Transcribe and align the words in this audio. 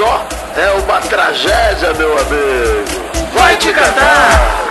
só, 0.00 0.26
é 0.56 0.70
uma 0.82 0.98
tragédia, 1.02 1.92
meu 1.92 2.12
amigo. 2.18 3.34
Vai 3.34 3.54
te 3.58 3.70
catar! 3.70 4.69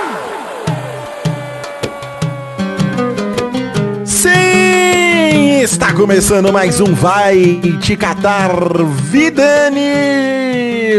Começando 6.04 6.52
mais 6.54 6.80
um 6.80 6.94
Vai 6.94 7.60
Te 7.82 7.98
Catar 7.98 8.52
Vidani! 9.12 9.90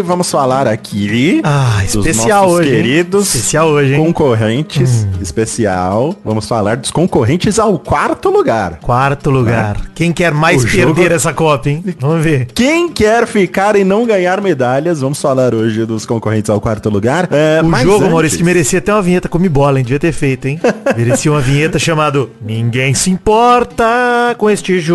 Vamos 0.04 0.30
falar 0.30 0.66
aqui 0.68 1.41
Ah, 1.42 1.82
especial 1.84 2.48
hoje, 2.48 2.68
hein? 2.70 2.77
queridos 2.77 3.34
Especial 3.34 3.68
hoje, 3.68 3.95
hein? 3.95 4.00
Hum. 4.00 4.05
concorrentes. 4.06 5.06
Especial. 5.20 6.14
Vamos 6.24 6.46
falar 6.46 6.77
dos 6.77 6.91
concorrentes 6.91 7.59
ao 7.59 7.77
quarto 7.78 8.30
lugar. 8.30 8.78
Quarto 8.80 9.30
lugar. 9.30 9.77
Quem 9.95 10.12
quer 10.12 10.32
mais 10.32 10.62
O 10.62 10.66
perder 10.66 10.86
jogo- 11.02 11.12
essa 11.14 11.32
Copa, 11.34 11.69
hein? 11.70 11.82
Vamos 11.98 12.23
ver. 12.24 12.46
Quem 12.55 12.88
quer 12.91 13.27
ficar 13.27 13.74
e 13.77 13.82
não 13.84 14.06
ganhar 14.06 14.41
medalhas? 14.41 15.01
Vamos 15.01 15.20
falar 15.20 15.55
hoje 15.55 15.84
dos 15.84 16.06
concorrentes 16.06 16.48
ao 16.51 16.60
quarto 16.60 16.88
lugar. 16.88 17.28
É, 17.32 17.60
O 17.62 17.64
jogo, 17.82 17.96
antes- 17.96 18.10
Maurício, 18.12 18.38
que 18.38 18.45
merecia 18.45 18.78
até 18.78 18.92
uma 18.92 19.02
vinheta 19.02 19.28
come 19.28 19.48
bola, 19.48 19.78
hein? 19.78 19.84
Devia 19.84 19.98
ter 19.98 20.12
feito, 20.12 20.46
hein? 20.46 20.60
Merecia 20.96 21.30
uma 21.32 21.41
vinheta 21.41 21.78
chamado 21.78 22.30
Ninguém 22.41 22.95
se 22.95 23.10
importa 23.10 24.34
com 24.38 24.48
este 24.48 24.78
jogo 24.78 24.89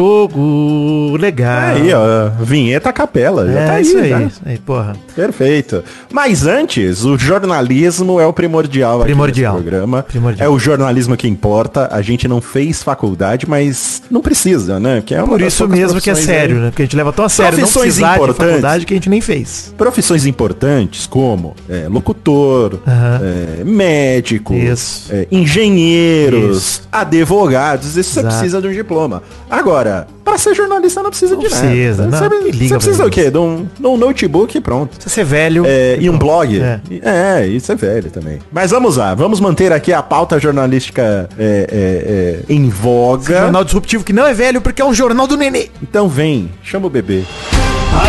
legal. 1.20 1.76
Aí, 1.76 1.94
ó, 1.94 2.30
vinheta 2.44 2.92
capela. 2.94 3.46
Já 3.52 3.60
É 3.60 3.66
tá 3.66 3.74
aí, 3.74 3.82
isso 3.84 3.98
aí, 3.98 4.10
já. 4.10 4.22
isso 4.22 4.42
aí, 4.46 4.58
porra. 4.58 4.94
Perfeito. 5.16 5.84
Mas 6.12 6.46
antes, 6.46 7.04
o 7.04 7.18
jornalismo 7.18 8.20
é 8.20 8.26
o 8.26 8.34
primordial, 8.34 9.00
Primordial. 9.02 9.56
programa. 9.56 10.04
Primordial. 10.04 10.48
É 10.48 10.50
o 10.54 10.60
jornalismo 10.60 11.16
que 11.18 11.28
importa. 11.28 11.90
A 11.92 12.02
gente 12.02 12.28
não 12.28 12.42
fez 12.42 12.84
faculdade, 12.84 13.48
mas 13.48 14.02
não 14.10 14.22
precisa, 14.22 14.80
né? 14.80 15.02
Que 15.06 15.16
é 15.16 15.22
Por 15.24 15.42
isso 15.42 15.68
mesmo 15.68 16.00
que 16.02 16.10
é 16.10 16.16
sério, 16.16 16.58
aí- 16.58 16.62
né? 16.64 16.70
Porque 16.70 16.82
a 16.84 16.86
gente 16.86 16.96
leva 16.96 17.12
tão 17.12 17.26
a 17.26 17.30
sério 17.30 17.54
não 17.54 17.60
Profissões 17.60 17.96
de 17.96 18.04
importantes. 18.04 18.46
faculdade 18.48 18.86
que 18.86 18.94
a 18.94 18.98
gente 18.98 19.10
nem 19.10 19.22
fez. 19.22 19.74
Profissões 19.78 20.26
importantes 20.26 21.06
como 21.08 21.56
é, 21.70 21.88
locutor, 21.90 22.80
Aham. 22.88 23.22
é, 23.60 23.64
médico, 23.64 24.54
é, 24.54 25.28
engenheiros, 25.32 26.58
Isso. 26.58 26.82
advogados. 26.92 27.96
Isso 27.96 28.12
você 28.12 28.20
Exato. 28.20 28.36
precisa 28.36 28.62
de 28.62 28.68
um 28.68 28.72
diploma. 28.72 29.24
Agora, 29.50 29.85
para 30.24 30.38
ser 30.38 30.56
jornalista 30.56 31.02
não 31.02 31.10
precisa 31.10 31.36
Não 31.36 31.42
de 31.42 31.50
nada. 31.50 31.68
precisa, 31.68 32.08
não. 32.08 32.18
Você, 32.18 32.52
você 32.52 32.76
precisa 32.76 33.06
o 33.06 33.10
quê? 33.10 33.30
De 33.32 33.38
um, 33.38 33.68
de 33.80 33.88
um 33.88 33.96
notebook 33.98 34.58
e 34.58 34.62
pronto. 34.62 34.96
Se 35.00 35.10
você 35.10 35.22
é 35.22 35.24
velho. 35.24 35.64
É, 35.66 35.98
e 36.00 36.10
um 36.10 36.18
blog. 36.18 36.60
É. 36.60 36.80
É. 37.04 37.48
isso 37.48 37.72
é 37.72 37.76
velho 37.76 38.10
também. 38.10 38.40
Mas 38.52 38.72
vamos 38.72 38.98
lá, 38.98 39.14
vamos 39.16 39.40
manter 39.40 39.72
aqui 39.72 39.94
a 39.94 40.04
pauta 40.04 40.40
jornalística 40.40 41.30
é, 41.38 41.68
é, 41.72 42.44
é, 42.50 42.54
em 42.54 42.70
voga. 42.70 43.42
Jornal 43.42 43.64
disruptivo 43.64 44.04
que 44.04 44.14
não 44.14 44.26
é 44.26 44.34
velho 44.34 44.62
porque 44.62 44.82
é 44.82 44.86
um 44.86 44.94
jornal 44.94 45.28
do 45.28 45.38
nenê. 45.38 45.70
Então 45.82 46.10
vem, 46.10 46.52
chama 46.64 46.88
o 46.88 46.90
bebê. 46.90 47.24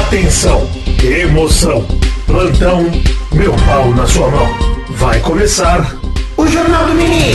Atenção, 0.05 0.67
emoção, 1.03 1.87
plantão, 2.27 2.91
meu 3.33 3.53
pau 3.67 3.91
na 3.95 4.07
sua 4.07 4.29
mão. 4.31 4.49
Vai 4.91 5.21
começar 5.21 5.95
o 6.37 6.47
Jornal 6.47 6.87
do 6.87 6.95
Nenê. 6.95 7.35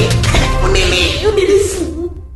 O 0.64 0.68
Nenê, 0.68 1.28
o 1.28 1.32
Nenê. 1.32 1.52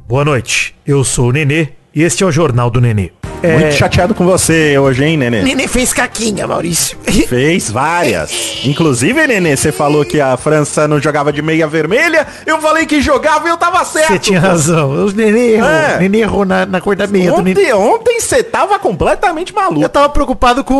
Boa 0.08 0.24
noite, 0.24 0.76
eu 0.86 1.04
sou 1.04 1.30
o 1.30 1.32
Nenê 1.32 1.70
este 2.04 2.24
é 2.24 2.28
o 2.28 2.32
Jornal 2.32 2.70
do 2.70 2.82
Nenê. 2.82 3.12
É, 3.44 3.58
Muito 3.60 3.76
chateado 3.76 4.14
com 4.16 4.26
você 4.26 4.78
hoje, 4.78 5.04
hein, 5.04 5.18
Nenê? 5.18 5.42
Nenê 5.44 5.68
fez 5.68 5.94
caquinha, 5.94 6.48
Maurício. 6.48 6.98
Fez 7.28 7.70
várias. 7.72 8.32
Inclusive, 8.66 9.26
Nenê, 9.28 9.56
você 9.56 9.72
falou 9.72 10.04
que 10.04 10.20
a 10.20 10.36
França 10.38 10.88
não 10.88 11.00
jogava 11.00 11.32
de 11.32 11.42
meia 11.42 11.66
vermelha. 11.68 12.26
Eu 12.46 12.60
falei 12.60 12.86
que 12.86 13.02
jogava 13.02 13.48
e 13.48 13.52
eu 13.52 13.58
tava 13.58 13.84
certo. 13.86 14.08
Você 14.14 14.20
tinha 14.20 14.42
pô. 14.42 14.48
razão. 14.48 14.92
O 15.06 15.12
Nenê 15.12 15.54
errou. 15.54 15.70
É. 15.70 15.96
O 15.96 16.00
Nenê 16.02 16.20
errou 16.20 16.46
na, 16.46 16.66
na 16.66 16.82
cor 16.82 16.96
da 16.96 17.08
meia 17.08 17.32
do 17.32 17.42
Nenê. 17.42 17.74
Ontem, 17.74 17.74
ontem 17.74 18.20
você 18.20 18.44
tava 18.44 18.78
completamente 18.80 19.54
Eu 19.54 19.62
maluco. 19.62 19.90
tava 19.90 20.10
preocupado 20.10 20.64
com 20.64 20.74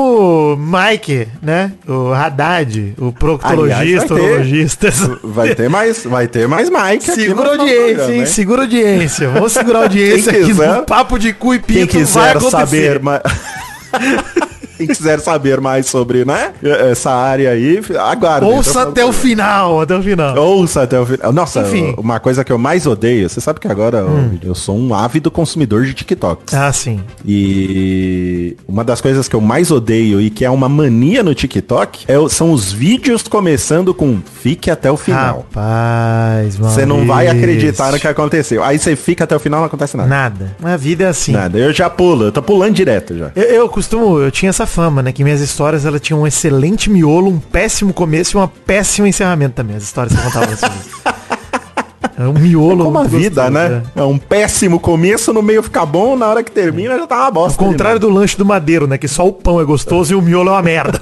o 0.54 0.58
Mike, 0.58 1.28
né? 1.42 1.72
O 1.88 2.12
Haddad, 2.12 2.94
o 2.98 3.12
proctologista, 3.12 3.82
Aliás, 3.82 4.10
vai 4.10 4.18
ter. 4.20 4.24
urologista. 4.24 4.94
Vai 5.24 5.56
ter 5.56 5.70
mais, 5.70 6.04
vai 6.04 6.28
ter 6.28 6.48
mais 6.48 6.70
Mike 6.70 7.12
aqui 7.12 7.22
Segura 7.26 7.50
audiência, 7.52 7.86
programa, 7.96 8.14
hein? 8.16 8.26
Segura 8.26 8.62
a 8.62 8.66
audiência. 8.66 9.30
Vamos 9.30 9.52
segurar 9.52 9.80
a 9.80 9.84
audiência 9.84 10.34
Quem 10.34 10.42
aqui 10.44 10.54
no 10.54 10.84
papo 10.84 11.18
de 11.18 11.34
cu 11.34 11.54
e 11.56 11.60
Quem 11.60 11.86
pinto 11.86 11.94
vai 11.94 12.02
quiser. 12.34 12.40
Saber 12.50 13.02
mais... 13.02 13.22
Quem 14.78 14.88
quiser 14.88 15.20
saber 15.20 15.60
mais 15.62 15.86
sobre, 15.88 16.26
né, 16.26 16.54
essa 16.92 17.12
área 17.12 17.52
aí, 17.52 17.80
aguarde. 18.00 18.46
Ouça 18.48 18.84
até 18.84 19.06
o 19.06 19.12
final, 19.12 19.82
até 19.82 19.96
o 19.96 20.02
final. 20.04 20.38
Ouça 20.38 20.84
até 20.84 21.00
o 21.00 21.06
final. 21.06 21.32
Nossa, 21.34 21.62
Enfim. 21.62 21.86
Hum. 21.92 21.96
uma 21.98 22.20
coisa 22.20 22.44
que 22.44 22.52
eu 22.52 22.58
mais 22.58 22.86
odeio, 22.86 23.30
você 23.30 23.40
sabe 23.42 23.60
que 23.60 23.68
agora 23.68 24.00
eu- 24.00 24.32
eu 24.50 24.56
sou 24.56 24.78
um 24.78 24.94
ávido 24.94 25.30
consumidor 25.32 25.86
de 25.86 25.94
TikTok. 25.94 26.56
Ah, 26.56 26.72
sim. 26.74 27.00
E 27.26 28.58
uma 28.68 28.84
das 28.84 29.02
coisas 29.02 29.28
que 29.28 29.36
eu 29.36 29.42
mais 29.42 29.72
odeio 29.72 30.20
e 30.22 30.30
que 30.30 30.44
é 30.46 30.50
uma 30.50 30.68
mania 30.70 31.24
no 31.24 31.34
TikTok 31.34 32.06
é 32.08 32.16
são 32.30 32.52
os 32.52 32.72
vídeos 32.72 33.24
começando 33.24 33.94
com 33.94 34.20
fique 34.42 34.70
até 34.72 34.92
o 34.92 34.98
final. 34.98 35.46
Rapaz, 35.54 36.58
mano. 36.58 36.72
Você 36.74 36.86
não 36.86 37.06
vai 37.06 37.28
acreditar 37.28 37.92
no 37.92 38.00
que 38.00 38.08
aconteceu. 38.08 38.64
Aí 38.64 38.78
você 38.80 38.96
fica 38.96 39.24
até 39.24 39.36
o 39.36 39.40
final 39.40 39.60
não 39.60 39.68
acontece 39.68 39.96
nada. 39.98 40.10
Nada. 40.10 40.56
A 40.64 40.78
vida 40.78 41.04
é 41.06 41.08
assim. 41.08 41.32
Nada. 41.32 41.58
Eu 41.58 41.72
já 41.74 41.90
pulo, 41.90 42.26
eu 42.26 42.32
tô 42.32 42.42
pulando 42.42 42.74
direto 42.74 43.18
já. 43.18 43.32
Eu, 43.36 43.44
eu 43.44 43.70
costumo, 43.70 44.20
eu 44.20 44.32
tinha 44.32 44.50
essa 44.50 44.65
fama, 44.66 45.02
né? 45.02 45.12
Que 45.12 45.24
minhas 45.24 45.42
histórias 45.42 45.86
ela 45.86 46.00
tinham 46.00 46.22
um 46.22 46.28
excelente 46.28 46.90
miolo, 46.90 47.30
um 47.30 47.40
péssimo 47.40 47.94
começo 47.94 48.36
e 48.36 48.40
uma 48.40 48.48
péssimo 48.48 49.08
encerramento 49.08 49.56
também. 49.56 49.76
As 49.76 49.84
histórias 49.84 50.14
que 50.14 50.20
eu 50.20 50.24
contava 50.32 50.52
assim. 50.54 50.66
É 52.18 52.24
um 52.26 52.32
miolo. 52.34 52.86
Como 52.86 52.98
a 52.98 53.04
vida, 53.04 53.50
gostoso, 53.50 53.50
né? 53.52 53.84
É 53.94 54.02
um 54.04 54.18
péssimo 54.18 54.80
começo, 54.80 55.34
no 55.34 55.42
meio 55.42 55.62
fica 55.62 55.86
bom, 55.86 56.16
na 56.16 56.28
hora 56.28 56.42
que 56.44 56.50
termina 56.52 56.98
já 56.98 57.06
tá 57.06 57.16
uma 57.18 57.26
Ao 57.26 57.32
bosta. 57.34 57.58
contrário 57.62 58.00
do 58.00 58.10
lanche 58.10 58.38
do 58.38 58.46
madeiro, 58.46 58.88
né? 58.88 58.98
Que 58.98 59.06
só 59.06 59.28
o 59.28 59.34
pão 59.34 59.60
é 59.60 59.66
gostoso 59.66 60.14
e 60.14 60.16
o 60.16 60.22
miolo 60.22 60.48
é 60.48 60.54
uma 60.54 60.62
merda. 60.62 61.02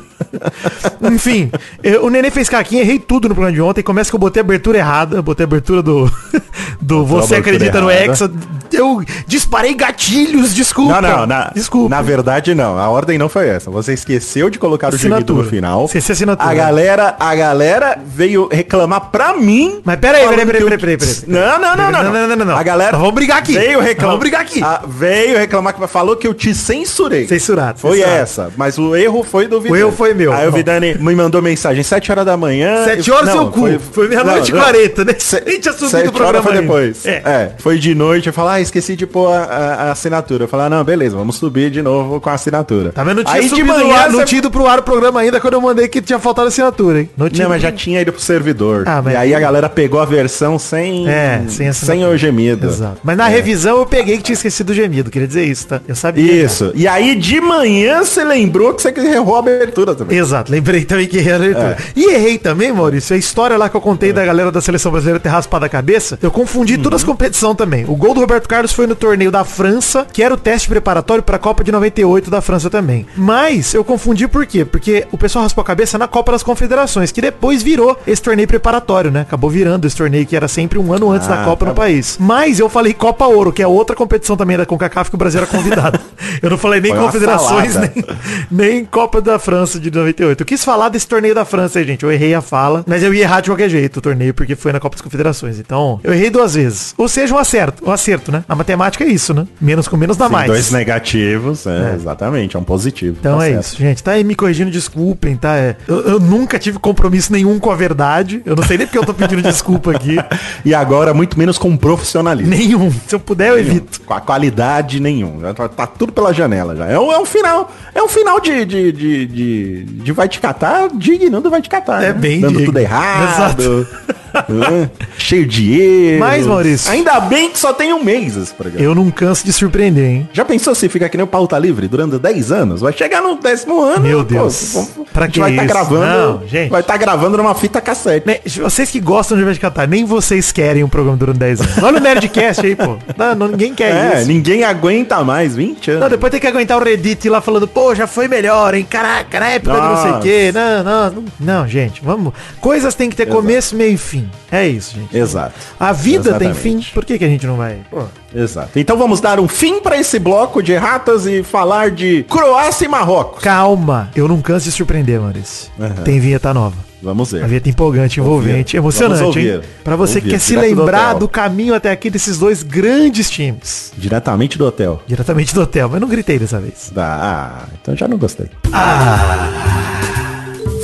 Enfim, 1.14 1.52
eu- 1.84 2.06
o 2.06 2.10
Nenê 2.10 2.32
fez 2.32 2.50
caquinha, 2.50 2.82
errei 2.82 2.98
tudo 2.98 3.30
no 3.30 3.36
programa 3.36 3.54
de 3.56 3.62
ontem. 3.62 3.84
Começa 3.84 4.10
que 4.10 4.16
eu 4.16 4.20
botei 4.20 4.42
a 4.42 4.44
abertura 4.44 4.80
errada, 4.80 5.22
botei 5.22 5.44
a 5.44 5.48
abertura 5.48 5.84
do, 5.84 6.12
do 6.82 7.06
Você 7.06 7.36
Acredita 7.36 7.80
no. 7.80 7.92
Hexa. 7.92 8.32
Eu 8.74 9.04
disparei 9.28 9.74
gatilhos, 9.74 10.54
desculpa. 10.54 11.02
Não, 11.02 11.10
não, 11.20 11.26
na, 11.28 11.52
desculpa. 11.54 11.90
na 11.90 12.02
verdade 12.02 12.54
não. 12.56 12.78
A 12.78 12.90
ordem 12.90 13.18
não 13.18 13.30
foi 13.30 13.48
essa. 13.48 13.70
Você 13.72 13.94
esqueceu 13.94 14.50
de 14.50 14.58
colocar 14.60 14.88
o 14.94 14.98
gemido 14.98 15.16
Assinatura. 15.16 15.44
no 15.44 15.50
final. 15.50 15.86
Esqueci 15.86 16.12
a 16.12 16.14
assinatura. 16.14 16.50
A 16.50 16.54
galera, 16.54 17.16
a 17.20 17.36
galera 17.36 18.00
veio 18.06 18.48
reclamar 18.52 19.10
pra 19.12 19.34
mim. 19.34 19.82
Mas 19.84 19.98
peraí, 20.00 20.28
peraí, 20.28 20.46
peraí, 20.46 20.62
eu- 20.62 20.70
peraí, 20.70 20.80
peraí, 20.80 20.98
peraí. 20.98 21.16
Não, 21.28 21.60
não, 21.60 21.76
não, 21.76 21.92
não, 21.92 22.04
Não, 22.04 22.28
não, 22.28 22.36
não, 22.36 22.46
não. 22.46 22.58
A 22.58 22.64
galera 22.64 22.98
vamos 22.98 23.14
brigar 23.14 23.38
aqui. 23.38 23.54
Veio 23.54 23.80
reclamar. 23.80 24.12
vamos 24.12 24.20
brigar 24.20 24.42
aqui. 24.42 24.62
Ah, 24.64 24.82
veio 24.88 25.38
reclamar 25.38 25.74
que 25.74 25.88
falou 25.88 26.16
que 26.16 26.28
eu 26.28 26.34
te 26.34 26.54
censurei. 26.54 27.28
Censurado, 27.28 27.80
Foi 27.80 27.98
censurado. 27.98 28.22
essa, 28.22 28.52
mas 28.58 28.78
o 28.78 28.96
erro 28.96 29.24
foi 29.24 29.48
do 29.48 29.60
Vidani. 29.62 29.82
erro 29.82 29.92
foi 29.92 30.14
meu. 30.14 30.34
Aí 30.34 30.48
o. 30.48 30.52
Vidani 30.52 30.96
me 31.00 31.16
mandou 31.16 31.42
mensagem 31.42 31.84
7 31.84 32.12
horas 32.12 32.26
da 32.26 32.36
manhã. 32.38 32.84
Sete 32.86 33.10
Eu- 33.10 33.16
horas 33.16 33.28
não, 33.28 33.34
seu 33.36 33.52
cu. 33.52 33.80
Foi 33.92 34.08
meia-noite 34.08 34.50
e 34.50 34.54
não, 34.54 34.60
não. 34.60 34.66
quarenta, 34.66 35.06
né? 35.06 35.16
Se- 35.18 35.42
Nem 35.46 35.60
tinha 35.60 35.74
subido 35.74 36.10
o 36.10 36.12
programa 36.14 36.44
foi 36.44 36.54
depois. 36.62 37.06
É. 37.06 37.22
É. 37.26 37.52
foi 37.58 37.78
de 37.78 37.94
noite. 37.96 38.28
Eu 38.28 38.34
falei, 38.34 38.63
esqueci 38.64 38.96
de 38.96 39.06
pôr 39.06 39.28
a, 39.32 39.44
a- 39.44 39.74
a 39.88 39.92
assinatura. 39.92 40.44
Eu 40.46 40.48
falei, 40.48 40.66
ah, 40.68 40.70
não, 40.70 40.84
beleza, 40.84 41.16
vamos 41.16 41.36
subir 41.38 41.70
de 41.70 41.82
novo 41.82 42.20
com 42.20 42.30
a 42.30 42.34
assinatura. 42.34 42.92
Tá 42.92 43.04
vendo? 43.04 43.18
Não 43.18 43.24
tinha 43.24 43.36
Aí 43.38 43.50
de 43.50 43.64
manhã 43.64 43.96
ar, 43.96 44.10
não 44.10 44.20
você- 44.20 44.26
tinha 44.26 44.40
ido 44.40 44.50
pro 44.52 44.68
ar 44.68 44.80
o 44.80 44.84
programa 44.84 45.20
ainda 45.22 45.40
quando 45.40 45.54
eu 45.54 45.62
mandei 45.62 45.88
que 45.88 46.02
tinha 46.02 46.20
faltado 46.20 46.48
assinatura, 46.48 47.02
hein? 47.02 47.10
Não 47.18 47.30
tinha. 47.30 47.44
Não, 47.44 47.50
mas 47.50 47.62
já 47.62 47.72
tinha 47.72 48.02
ido 48.02 48.12
pro 48.12 48.22
servidor. 48.22 48.84
Ah, 48.88 49.02
mas- 49.02 49.14
E 49.14 49.18
aí 49.18 49.36
a 49.36 49.40
galera 49.40 49.70
pegou 49.70 50.00
a 50.00 50.06
versão 50.06 50.58
sem, 50.58 51.08
É, 51.08 51.44
sem 51.48 51.68
assinatura. 51.68 52.10
o 52.10 52.18
gemido. 52.18 52.68
Exato. 52.68 52.98
Mas 53.04 53.18
na 53.18 53.28
revisão 53.28 53.78
eu 53.78 53.86
peguei 53.86 54.18
que 54.18 54.24
tinha 54.24 54.34
esquecido 54.34 54.70
o 54.72 54.74
gemido, 54.74 55.10
queria 55.12 55.28
dizer 55.28 55.44
isso, 55.46 55.68
tá? 55.68 55.82
Eu 55.88 55.96
sabia. 55.96 56.44
Isso. 56.46 56.72
E 56.76 56.88
aí 56.88 57.16
de 57.16 57.40
manhã 57.42 58.04
você 58.04 58.24
lembrou 58.24 58.74
que 58.74 58.82
você 58.82 58.90
errou 58.98 59.36
a 59.36 59.40
abertura 59.40 59.94
também. 59.96 60.18
Exato, 60.18 60.52
lembrei 60.52 60.86
também 60.86 61.08
que 61.08 61.18
errei 61.18 61.34
a 61.34 61.38
leitura. 61.38 61.78
E 61.96 62.06
errei 62.12 62.38
também, 62.38 62.72
Maurício, 62.72 63.16
a 63.16 63.20
história 63.20 63.58
lá 63.58 63.70
que 63.70 63.76
eu 63.76 63.82
contei 63.82 64.12
da 64.14 64.26
galera 64.26 64.52
da 64.52 64.62
seleção 64.62 64.92
brasileira 64.92 65.20
ter 65.20 65.30
raspado 65.30 65.66
a 65.66 65.70
cabeça, 65.70 66.18
eu 66.22 66.32
confundi 66.32 66.78
todas 66.78 67.02
as 67.02 67.04
competições 67.06 67.56
também. 67.58 67.86
O 67.88 67.96
gol 67.96 68.14
do 68.14 68.20
Roberto 68.22 68.48
Carlos 68.54 68.72
foi 68.72 68.86
no 68.86 68.94
torneio 68.94 69.32
da 69.32 69.44
França, 69.44 70.06
que 70.14 70.22
era 70.22 70.32
o 70.32 70.38
teste 70.38 70.70
preparatório 70.70 71.24
para 71.24 71.38
a 71.38 71.40
Copa 71.40 71.64
de 71.64 71.72
98 71.72 72.30
da 72.30 72.40
França 72.40 72.70
também. 72.70 73.04
Mas 73.18 73.74
eu 73.74 73.84
confundi 73.84 74.28
por 74.28 74.46
quê? 74.46 74.64
Porque 74.64 75.08
o 75.12 75.18
pessoal 75.18 75.42
raspou 75.42 75.64
a 75.64 75.66
cabeça 75.66 75.98
na 75.98 76.08
Copa 76.08 76.34
das 76.34 76.44
Confederações, 76.44 77.12
que 77.12 77.20
depois 77.20 77.64
virou 77.64 77.98
esse 78.06 78.22
torneio 78.22 78.48
preparatório, 78.48 79.10
né? 79.10 79.22
Acabou 79.22 79.50
virando 79.50 79.88
esse 79.88 79.96
torneio 79.96 80.24
que 80.28 80.36
era 80.36 80.48
sempre 80.48 80.78
um 80.78 80.94
ano 80.94 81.10
antes 81.10 81.28
da 81.28 81.42
Ah, 81.42 81.46
Copa 81.46 81.66
tá 81.66 81.72
no 81.72 81.76
país. 81.76 82.16
Mas 82.20 82.60
eu 82.60 82.70
falei 82.70 82.94
Copa 82.94 83.26
Ouro, 83.26 83.52
que 83.52 83.64
é 83.64 83.66
outra 83.66 83.96
competição 83.96 84.38
também 84.38 84.56
da 84.56 84.68
CONCACAF 84.68 85.10
que 85.10 85.16
o 85.16 85.18
Brasil 85.18 85.40
era 85.42 85.48
convidado. 85.48 86.00
eu 86.40 86.52
não 86.52 86.58
falei 86.60 86.80
nem 86.80 86.96
Confederações, 86.96 87.76
nem, 87.76 88.06
nem 88.52 88.86
Copa 88.86 89.20
da 89.20 89.40
França 89.40 89.80
de 89.80 89.90
98. 89.90 90.42
Eu 90.42 90.46
quis 90.46 90.64
falar 90.64 90.90
desse 90.90 91.08
torneio 91.08 91.34
da 91.34 91.44
França 91.44 91.80
aí, 91.80 91.86
gente. 91.86 92.04
Eu 92.04 92.12
errei 92.12 92.36
a 92.36 92.42
fala, 92.42 92.84
mas 92.86 93.02
eu 93.02 93.12
ia 93.16 93.24
errar 93.24 93.42
de 93.42 93.50
qualquer 93.50 93.68
jeito 93.68 93.98
o 93.98 94.02
torneio, 94.02 94.32
porque 94.32 94.56
foi 94.56 94.72
na 94.72 94.80
Copa 94.80 94.96
das 94.96 95.02
Confederações. 95.02 95.58
Então, 95.58 96.00
eu 96.04 96.14
errei 96.14 96.30
duas 96.30 96.54
vezes. 96.54 96.94
Ou 97.00 97.08
seja, 97.08 97.34
um 97.34 97.40
acerto. 97.40 97.84
Um 97.84 97.92
acerto, 97.92 98.32
né? 98.32 98.43
Né? 98.44 98.46
A 98.48 98.56
matemática 98.56 99.04
é 99.04 99.08
isso, 99.08 99.34
né? 99.34 99.48
Menos 99.60 99.88
com 99.88 99.98
menos 99.98 100.18
dá 100.18 100.28
Sim, 100.28 100.32
mais. 100.34 100.48
dois 100.48 100.72
negativos, 100.72 101.66
é, 101.66 101.94
exatamente, 101.96 102.56
é 102.56 102.60
um 102.60 102.64
positivo. 102.64 103.18
Então 103.20 103.38
tá 103.38 103.48
é 103.48 103.52
certo. 103.52 103.64
isso, 103.64 103.78
gente. 103.78 104.04
Tá 104.04 104.12
aí 104.12 104.24
me 104.24 104.36
corrigindo, 104.36 104.70
desculpem, 104.70 105.36
tá? 105.36 105.56
É, 105.56 105.76
eu, 105.88 106.02
eu 106.02 106.20
nunca 106.20 106.60
tive 106.60 106.80
compromisso 106.80 107.32
nenhum 107.32 107.60
com 107.60 107.72
a 107.72 107.76
verdade. 107.76 108.42
Eu 108.46 108.56
não 108.56 108.64
sei 108.64 108.78
nem 108.78 108.86
porque 108.86 108.98
eu 108.98 109.06
tô 109.06 109.14
pedindo 109.14 109.42
desculpa 109.44 109.92
aqui. 109.92 110.18
E 110.66 110.74
agora, 110.74 111.14
muito 111.14 111.38
menos 111.38 111.58
com 111.58 111.76
profissionalismo. 111.78 112.50
Nenhum. 112.50 112.92
Se 113.08 113.16
eu 113.16 113.20
puder, 113.20 113.50
eu 113.50 113.60
evito. 113.60 114.02
Com 114.02 114.14
a 114.14 114.22
qualidade 114.22 115.00
nenhum. 115.00 115.40
Já 115.42 115.54
Tá, 115.54 115.70
tá 115.70 115.86
tudo 115.88 116.12
pela 116.12 116.34
janela 116.34 116.76
já. 116.76 116.88
É 116.88 117.00
um, 117.00 117.12
é 117.12 117.20
um 117.20 117.26
final. 117.26 117.72
É 117.94 118.02
um 118.02 118.08
final 118.08 118.40
de, 118.40 118.66
de, 118.66 118.92
de, 118.92 119.26
de, 119.28 119.84
de 119.84 120.12
vai 120.12 120.28
te 120.28 120.40
catar, 120.40 120.90
digno 120.94 121.40
do 121.42 121.50
vai 121.50 121.62
te 121.62 121.70
catar. 121.70 122.04
É 122.04 122.08
né? 122.08 122.14
bem 122.14 122.42
Dando 122.42 122.54
digno. 122.54 122.66
tudo 122.66 122.80
errado. 122.80 123.88
né? 124.50 124.90
Cheio 125.18 125.46
de 125.46 125.80
erros. 125.80 126.20
Mas, 126.20 126.48
Maurício- 126.48 126.92
Ainda 126.92 127.20
bem 127.20 127.50
que 127.52 127.60
só 127.60 127.74
tem 127.74 127.94
um 127.94 128.04
mês 128.04 128.36
esse 128.36 128.54
programa. 128.54 128.84
Eu 128.84 128.94
não 128.96 129.10
canso 129.12 129.46
de 129.46 129.54
surpreender, 129.54 130.04
hein? 130.06 130.30
Já 130.34 130.44
pensou 130.46 130.74
se 130.76 130.90
fica 130.90 131.08
que 131.10 131.18
nem 131.18 131.24
o 131.24 131.28
pauta 131.28 131.58
livre 131.58 131.88
durante 131.88 132.18
10 132.18 132.52
anos? 132.52 132.82
Vai 132.82 132.94
chegar 132.94 133.22
no 133.22 133.36
décimo 133.36 133.82
ano. 133.82 134.02
Meu 134.02 134.20
pô, 134.20 134.24
Deus. 134.24 134.72
vamos- 134.74 134.90
Pra 135.14 135.28
que 135.28 135.40
vai 135.40 135.52
estar 135.52 135.64
isso? 135.66 135.74
gravando. 135.74 136.40
Não, 136.40 136.48
gente. 136.48 136.70
Vai 136.70 136.82
estar 136.82 136.98
gravando 136.98 137.38
numa 137.38 137.54
fita 137.54 137.80
cassete. 137.80 138.26
Né, 138.28 138.40
Vocês 138.62 138.90
que 138.90 139.00
gostam 139.00 139.38
de 139.38 139.44
Vai 139.44 139.54
de 139.54 139.60
Catar, 139.60 139.88
nem 139.88 140.06
vocês 140.06 140.52
querem 140.52 140.84
um 140.84 140.90
programa 140.90 141.18
durante 141.18 141.38
10 141.38 141.62
anos. 141.62 141.84
Olha 141.84 141.98
o 141.98 142.02
Nerdcast 142.02 142.66
aí, 142.66 142.76
pô. 142.76 142.98
Não, 143.18 143.36
não, 143.36 143.48
ninguém 143.50 143.74
quer 143.74 143.92
É, 144.16 144.20
isso. 144.20 144.28
ninguém 144.28 144.64
aguenta 144.64 145.24
mais 145.24 145.56
20 145.56 145.92
anos. 145.92 146.02
Não, 146.02 146.10
depois 146.10 146.32
tem 146.32 146.40
que 146.40 146.48
aguentar 146.48 146.78
o 146.80 146.84
Reddit 146.84 147.30
lá 147.30 147.42
falando, 147.42 147.68
pô, 147.68 147.94
já 147.94 148.08
foi 148.08 148.28
melhor, 148.28 148.74
hein? 148.74 148.86
Caraca, 148.90 149.40
na 149.40 149.48
época 149.50 149.74
do 149.76 149.82
não 149.82 149.98
sei 149.98 150.06
o 150.06 150.14
Nossa. 150.16 150.22
quê. 150.24 150.52
Não, 150.54 150.84
não, 150.84 151.12
não, 151.12 151.24
não, 151.40 151.68
gente, 151.68 152.02
vamos. 152.04 152.34
Coisas 152.60 152.96
tem 152.96 153.10
que 153.10 153.16
ter 153.16 153.28
começo, 153.28 153.76
meio 153.76 153.94
e 153.94 153.98
fim. 153.98 154.23
É 154.52 154.68
isso, 154.68 154.96
gente. 154.96 155.16
Exato. 155.18 155.54
A 155.80 155.92
vida 155.92 156.34
tem 156.38 156.50
Exatamente. 156.50 156.86
fim. 156.88 156.94
Por 156.94 157.06
que, 157.06 157.18
que 157.18 157.26
a 157.26 157.28
gente 157.28 157.46
não 157.46 157.58
vai? 157.58 157.80
Pô. 157.90 158.04
Exato. 158.34 158.78
Então 158.80 158.98
vamos 158.98 159.22
dar 159.22 159.40
um 159.40 159.48
fim 159.48 159.80
pra 159.80 159.98
esse 159.98 160.18
bloco 160.20 160.62
de 160.62 160.72
erratas 160.72 161.26
e 161.26 161.44
falar 161.44 161.92
de 161.92 162.24
Croácia 162.24 162.86
e 162.86 162.88
Marrocos. 162.88 163.44
Calma, 163.44 164.10
eu 164.16 164.28
não 164.28 164.42
canso 164.42 164.66
de 164.66 164.72
surpreender, 164.72 165.20
Maurício. 165.20 165.72
Uhum. 165.78 166.04
Tem 166.04 166.20
vinheta 166.20 166.54
nova. 166.54 166.76
Vamos 167.02 167.32
ver. 167.34 167.40
Uma 167.40 167.48
vinheta 167.50 167.68
empolgante, 167.70 168.20
envolvente, 168.22 168.78
emocionante, 168.78 169.38
hein? 169.38 169.62
Pra 169.84 169.98
você 169.98 170.22
que 170.22 170.30
quer 170.30 170.40
se 170.40 170.56
do 170.56 170.62
lembrar 170.62 171.10
hotel. 171.10 171.20
do 171.20 171.28
caminho 171.28 171.76
até 171.76 171.92
aqui 171.92 172.10
desses 172.10 172.38
dois 172.38 172.64
grandes 172.64 173.30
times. 173.30 173.92
Diretamente 173.98 174.58
do 174.58 174.66
hotel. 174.66 175.02
Diretamente 175.06 175.54
do 175.54 175.62
hotel, 175.62 175.90
mas 175.90 176.00
não 176.00 176.08
gritei 176.08 176.40
dessa 176.40 176.62
vez. 176.62 176.92
Ah, 176.96 177.66
então 177.82 177.96
já 177.96 178.08
não 178.08 178.18
gostei. 178.18 178.50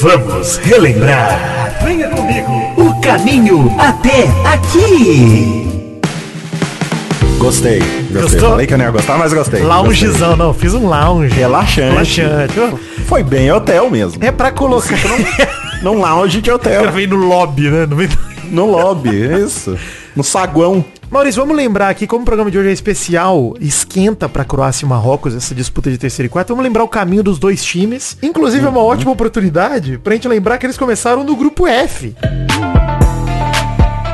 Vamos 0.01 0.57
relembrar 0.57 1.77
Venha 1.83 2.09
comigo. 2.09 2.51
O 2.77 2.99
caminho 3.01 3.73
até 3.79 4.23
aqui. 4.45 5.67
Gostei. 7.37 7.79
Gostei. 7.79 8.21
Gostou? 8.21 8.49
Falei 8.51 8.67
que 8.67 8.73
eu 8.73 8.77
não 8.77 8.85
ia 8.85 8.91
gostar, 8.91 9.17
mas 9.17 9.33
gostei. 9.33 9.61
Loungezão, 9.61 10.35
não, 10.35 10.53
fiz 10.53 10.73
um 10.73 10.87
lounge. 10.87 11.33
Relaxante. 11.33 12.21
Relaxante. 12.21 12.53
Foi 13.07 13.23
bem 13.23 13.49
hotel 13.51 13.89
mesmo. 13.89 14.23
É 14.23 14.31
pra 14.31 14.51
colocar. 14.51 14.97
Num 15.81 15.99
lounge 15.99 16.41
de 16.41 16.51
hotel. 16.51 16.81
Gravei 16.83 17.07
no 17.07 17.15
lobby, 17.15 17.69
né? 17.69 17.85
No 17.85 17.95
meio 17.95 18.09
do- 18.09 18.17
No 18.51 18.65
lobby, 18.65 19.09
isso. 19.43 19.77
No 20.15 20.23
saguão. 20.23 20.83
Maurício, 21.09 21.41
vamos 21.41 21.55
lembrar 21.57 21.89
aqui, 21.89 22.05
como 22.05 22.21
o 22.21 22.25
programa 22.25 22.51
de 22.51 22.57
hoje 22.59 22.69
é 22.69 22.71
especial, 22.71 23.55
esquenta 23.59 24.29
pra 24.29 24.43
Croácia 24.45 24.85
e 24.85 24.89
Marrocos, 24.89 25.33
essa 25.33 25.55
disputa 25.55 25.89
de 25.89 25.97
terceiro 25.97 26.27
e 26.27 26.29
quarto, 26.29 26.49
vamos 26.49 26.63
lembrar 26.63 26.83
o 26.83 26.87
caminho 26.87 27.23
dos 27.23 27.39
dois 27.39 27.63
times. 27.63 28.15
Inclusive, 28.21 28.63
é 28.65 28.69
uma 28.69 28.81
ótima 28.83 29.11
oportunidade 29.11 29.97
pra 30.03 30.13
gente 30.13 30.27
lembrar 30.27 30.57
que 30.59 30.65
eles 30.67 30.77
começaram 30.77 31.23
no 31.23 31.35
grupo 31.35 31.65
F. 31.67 32.13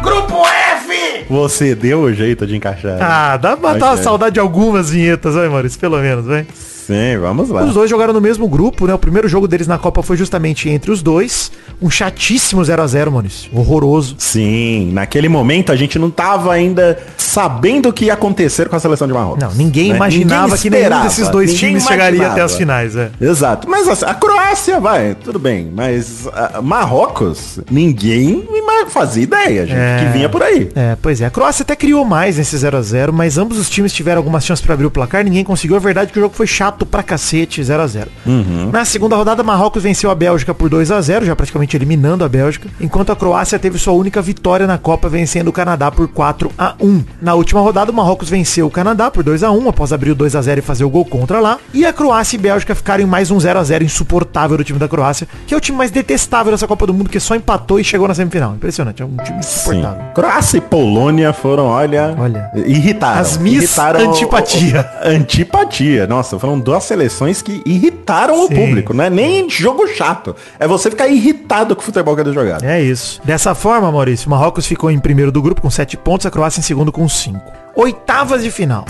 Grupo 0.01 0.45
F! 0.45 1.25
Você 1.29 1.75
deu 1.75 2.01
o 2.03 2.13
jeito 2.13 2.45
de 2.47 2.55
encaixar. 2.55 2.97
Ah, 3.01 3.35
dá 3.37 3.57
pra 3.57 3.73
matar 3.73 3.87
a 3.89 3.91
Ok. 3.93 4.03
saudade 4.03 4.33
de 4.35 4.39
algumas 4.39 4.89
vinhetas, 4.89 5.33
vai, 5.35 5.49
Maurício, 5.49 5.79
pelo 5.79 5.97
menos, 5.97 6.25
vai. 6.25 6.45
Sim, 6.85 7.17
vamos 7.19 7.49
lá. 7.49 7.63
Os 7.63 7.73
dois 7.73 7.89
jogaram 7.89 8.13
no 8.13 8.21
mesmo 8.21 8.47
grupo, 8.47 8.85
né? 8.85 8.93
O 8.93 8.99
primeiro 8.99 9.27
jogo 9.27 9.47
deles 9.47 9.65
na 9.65 9.77
Copa 9.77 10.03
foi 10.03 10.15
justamente 10.15 10.69
entre 10.69 10.91
os 10.91 11.01
dois. 11.01 11.51
Um 11.81 11.89
chatíssimo 11.89 12.61
0x0, 12.61 13.09
Maurício. 13.09 13.49
Horroroso. 13.51 14.15
Sim, 14.19 14.91
naquele 14.93 15.27
momento 15.27 15.71
a 15.71 15.75
gente 15.75 15.97
não 15.97 16.11
tava 16.11 16.53
ainda 16.53 16.99
sabendo 17.25 17.89
o 17.89 17.93
que 17.93 18.05
ia 18.05 18.13
acontecer 18.13 18.69
com 18.69 18.75
a 18.75 18.79
seleção 18.79 19.07
de 19.07 19.13
Marrocos. 19.13 19.43
Não, 19.43 19.51
ninguém 19.53 19.89
né? 19.89 19.95
imaginava 19.97 20.55
Ninguém 20.55 20.61
que 20.61 20.69
nenhum 20.69 21.01
desses 21.03 21.29
dois 21.29 21.53
times 21.53 21.83
chegaria 21.83 22.19
até 22.19 22.25
imaginava. 22.25 22.45
as 22.45 22.55
finais, 22.55 22.95
é. 22.95 23.09
Exato. 23.19 23.69
Mas 23.69 23.87
assim, 23.87 24.05
a 24.05 24.13
Croácia, 24.13 24.79
vai, 24.79 25.15
tudo 25.15 25.39
bem. 25.39 25.71
Mas 25.73 26.27
Marrocos, 26.63 27.59
ninguém 27.69 28.47
fazia 28.89 29.23
ideia, 29.23 29.65
gente, 29.65 29.75
É. 29.77 29.97
que 30.05 30.13
vinha 30.17 30.29
por 30.29 30.43
aí. 30.43 30.69
É, 30.75 30.95
pois 31.01 31.19
é. 31.21 31.25
A 31.25 31.29
Croácia 31.29 31.63
até 31.63 31.75
criou 31.75 32.05
mais 32.05 32.37
nesse 32.37 32.55
0x0, 32.55 33.11
mas 33.11 33.37
ambos 33.37 33.57
os 33.57 33.69
times 33.69 33.91
tiveram 33.91 34.19
algumas 34.19 34.45
chances 34.45 34.63
pra 34.63 34.73
abrir 34.75 34.85
o 34.85 34.91
placar, 34.91 35.23
ninguém 35.23 35.43
conseguiu. 35.43 35.75
A 35.75 35.79
verdade 35.79 36.09
é 36.09 36.13
que 36.13 36.19
o 36.19 36.21
jogo 36.21 36.35
foi 36.35 36.45
chato 36.45 36.85
pra 36.85 37.01
cacete, 37.01 37.61
0x0. 37.61 38.07
Uhum. 38.25 38.69
Na 38.71 38.85
segunda 38.85 39.15
rodada, 39.15 39.41
Marrocos 39.43 39.81
venceu 39.81 40.11
a 40.11 40.15
Bélgica 40.15 40.53
por 40.53 40.69
2x0, 40.69 41.23
já 41.25 41.35
praticamente 41.35 41.75
eliminando 41.75 42.23
a 42.23 42.29
Bélgica, 42.29 42.69
enquanto 42.79 43.11
a 43.11 43.15
Croácia 43.15 43.57
teve 43.57 43.79
sua 43.79 43.93
única 43.93 44.21
vitória 44.21 44.67
na 44.67 44.77
Copa, 44.77 45.09
vencendo 45.09 45.47
o 45.47 45.53
Canadá 45.53 45.89
por 45.91 46.07
4x1. 46.07 47.03
Na 47.21 47.33
última 47.33 47.61
rodada, 47.61 47.91
o 47.91 47.93
Marrocos 47.93 48.29
venceu 48.29 48.67
o 48.67 48.71
Canadá 48.71 49.09
por 49.09 49.23
2x1, 49.23 49.67
após 49.69 49.91
abrir 49.93 50.11
o 50.11 50.15
2x0 50.15 50.57
e 50.57 50.61
fazer 50.61 50.83
o 50.83 50.89
gol 50.89 51.05
contra 51.05 51.39
lá. 51.39 51.57
E 51.73 51.85
a 51.85 51.93
Croácia 51.93 52.35
e 52.35 52.39
Bélgica 52.39 52.75
ficaram 52.75 53.03
em 53.03 53.07
mais 53.07 53.31
um 53.31 53.37
0x0 53.37 53.83
insuportável 53.83 54.57
do 54.57 54.63
time 54.63 54.77
da 54.79 54.87
Croácia, 54.87 55.27
que 55.47 55.53
é 55.53 55.57
o 55.57 55.61
time 55.61 55.77
mais 55.77 55.91
detestável 55.91 56.51
dessa 56.51 56.67
Copa 56.67 56.85
do 56.87 56.93
Mundo, 56.93 57.09
que 57.09 57.19
só 57.19 57.35
empatou 57.35 57.79
e 57.79 57.83
chegou 57.83 58.07
na 58.07 58.13
semifinal. 58.13 58.53
Impressionante, 58.53 59.01
é 59.01 59.05
um 59.05 59.15
time 59.17 59.41
Sim. 59.43 59.49
insuportável. 59.59 60.03
Croácia 60.13 60.57
e 60.57 60.61
Polônia 60.61 61.33
foram, 61.33 61.65
olha, 61.65 62.15
Olha. 62.19 62.51
irritaram. 62.65 63.21
As 63.21 63.37
Miss 63.37 63.63
irritaram 63.63 64.09
antipatia. 64.11 64.89
o- 65.03 65.05
o- 65.07 65.11
antipatia. 65.15 66.07
Nossa, 66.07 66.37
foram 66.39 66.59
duas 66.59 66.83
seleções 66.83 67.41
que 67.41 67.61
irritaram 67.65 68.43
o 68.45 68.47
Sim, 68.47 68.55
público, 68.55 68.93
não 68.93 69.03
é 69.03 69.09
nem 69.09 69.49
jogo 69.49 69.87
chato. 69.87 70.35
É 70.59 70.67
você 70.67 70.89
ficar 70.89 71.07
irritado 71.07 71.75
com 71.75 71.81
o 71.81 71.85
futebol 71.85 72.15
que 72.15 72.21
eles 72.21 72.33
jogaram. 72.33 72.67
É 72.67 72.81
isso. 72.81 73.21
Dessa 73.23 73.53
forma, 73.55 73.91
Maurício, 73.91 74.27
o 74.27 74.29
Marrocos 74.31 74.65
ficou 74.65 74.89
em 74.91 74.99
primeiro 74.99 75.31
do 75.31 75.41
grupo 75.41 75.61
com 75.61 75.69
7 75.69 75.97
pontos, 75.97 76.25
a 76.25 76.31
Croácia 76.31 76.59
em 76.59 76.63
segundo 76.63 76.91
com 76.91 77.07
5. 77.17 77.39
Oitavas 77.75 78.43
de 78.43 78.51
final. 78.51 78.85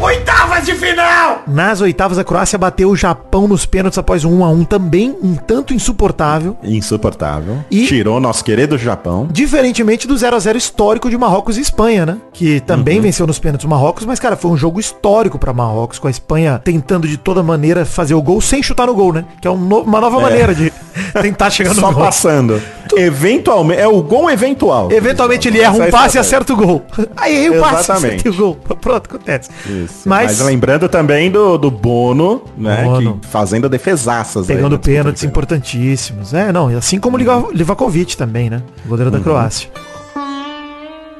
Oitavas 0.00 0.66
de 0.66 0.74
final! 0.74 1.42
Nas 1.46 1.80
oitavas, 1.80 2.18
a 2.18 2.24
Croácia 2.24 2.58
bateu 2.58 2.90
o 2.90 2.96
Japão 2.96 3.46
nos 3.46 3.64
pênaltis 3.64 3.96
após 3.98 4.24
um 4.24 4.40
1 4.40 4.44
a 4.44 4.48
1 4.50 4.64
também 4.64 5.16
um 5.22 5.36
tanto 5.36 5.72
insuportável. 5.72 6.56
Insuportável. 6.60 7.58
E- 7.70 7.86
Tirou 7.86 8.18
nosso 8.18 8.44
querido 8.44 8.76
Japão. 8.76 9.28
Diferentemente 9.30 10.08
do 10.08 10.16
0 10.16 10.34
a 10.34 10.38
0 10.40 10.58
histórico 10.58 11.08
de 11.08 11.16
Marrocos 11.16 11.56
e 11.56 11.60
Espanha, 11.60 12.04
né? 12.04 12.16
Que 12.32 12.58
também 12.60 12.96
Uhum. 12.96 13.02
venceu 13.02 13.26
nos 13.28 13.38
pênaltis 13.38 13.64
o 13.64 13.68
Marrocos, 13.68 14.04
mas, 14.04 14.18
cara, 14.18 14.34
foi 14.36 14.50
um 14.50 14.56
jogo 14.56 14.80
histórico 14.80 15.38
pra 15.38 15.52
Marrocos, 15.52 16.00
com 16.00 16.08
a 16.08 16.10
Espanha 16.10 16.60
tentando 16.64 17.06
de 17.06 17.16
toda 17.16 17.40
maneira 17.40 17.84
fazer 17.86 18.14
o 18.14 18.22
gol 18.22 18.40
sem 18.40 18.60
chutar 18.60 18.88
no 18.88 18.94
gol, 18.94 19.12
né? 19.12 19.24
Que 19.40 19.46
é 19.46 19.50
um 19.52 19.56
no- 19.56 19.82
uma 19.82 20.00
nova 20.00 20.18
maneira 20.18 20.52
de 20.52 20.72
tentar 21.22 21.50
chegar 21.50 21.74
no 21.74 21.80
Só 21.80 21.92
gol. 21.92 22.04
passando. 22.04 22.60
Eventualmente, 22.94 23.80
é 23.80 23.88
o 23.88 24.02
gol 24.02 24.30
eventual. 24.30 24.90
Eventualmente 24.92 25.48
ele 25.48 25.60
erra 25.60 25.72
um 25.74 25.88
passe 25.90 26.16
e 26.16 26.20
acerta 26.20 26.52
o 26.52 26.56
gol. 26.56 26.82
Aí 27.16 27.34
errei 27.36 27.50
o 27.58 27.60
passe, 27.60 27.90
acertei 27.92 28.30
o 28.30 28.34
gol. 28.34 28.54
Pronto, 28.80 29.06
acontece. 29.14 29.50
Isso. 29.66 30.08
Mas, 30.08 30.38
Mas, 30.38 30.40
lembrando 30.46 30.88
também 30.88 31.30
do, 31.30 31.56
do 31.56 31.70
Bono, 31.70 32.42
né? 32.56 32.84
Bono. 32.84 33.18
Que 33.18 33.26
fazendo 33.28 33.68
defesaças. 33.68 34.42
aí 34.50 34.56
pegando 34.56 34.72
na 34.72 34.76
disputa 34.76 34.90
pênaltis 34.98 35.24
importantíssimos. 35.24 36.34
É, 36.34 36.52
não, 36.52 36.70
e 36.70 36.74
assim 36.74 36.98
como 37.00 37.16
o 37.16 37.18
Liva- 37.18 37.48
Livakovic 37.52 38.16
também, 38.16 38.50
né? 38.50 38.62
O 38.84 38.88
goleiro 38.88 39.10
Uhum. 39.10 39.18
da 39.18 39.22
Croácia. 39.22 39.68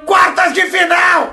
Quartas 0.07 0.53
de 0.53 0.63
final! 0.63 1.31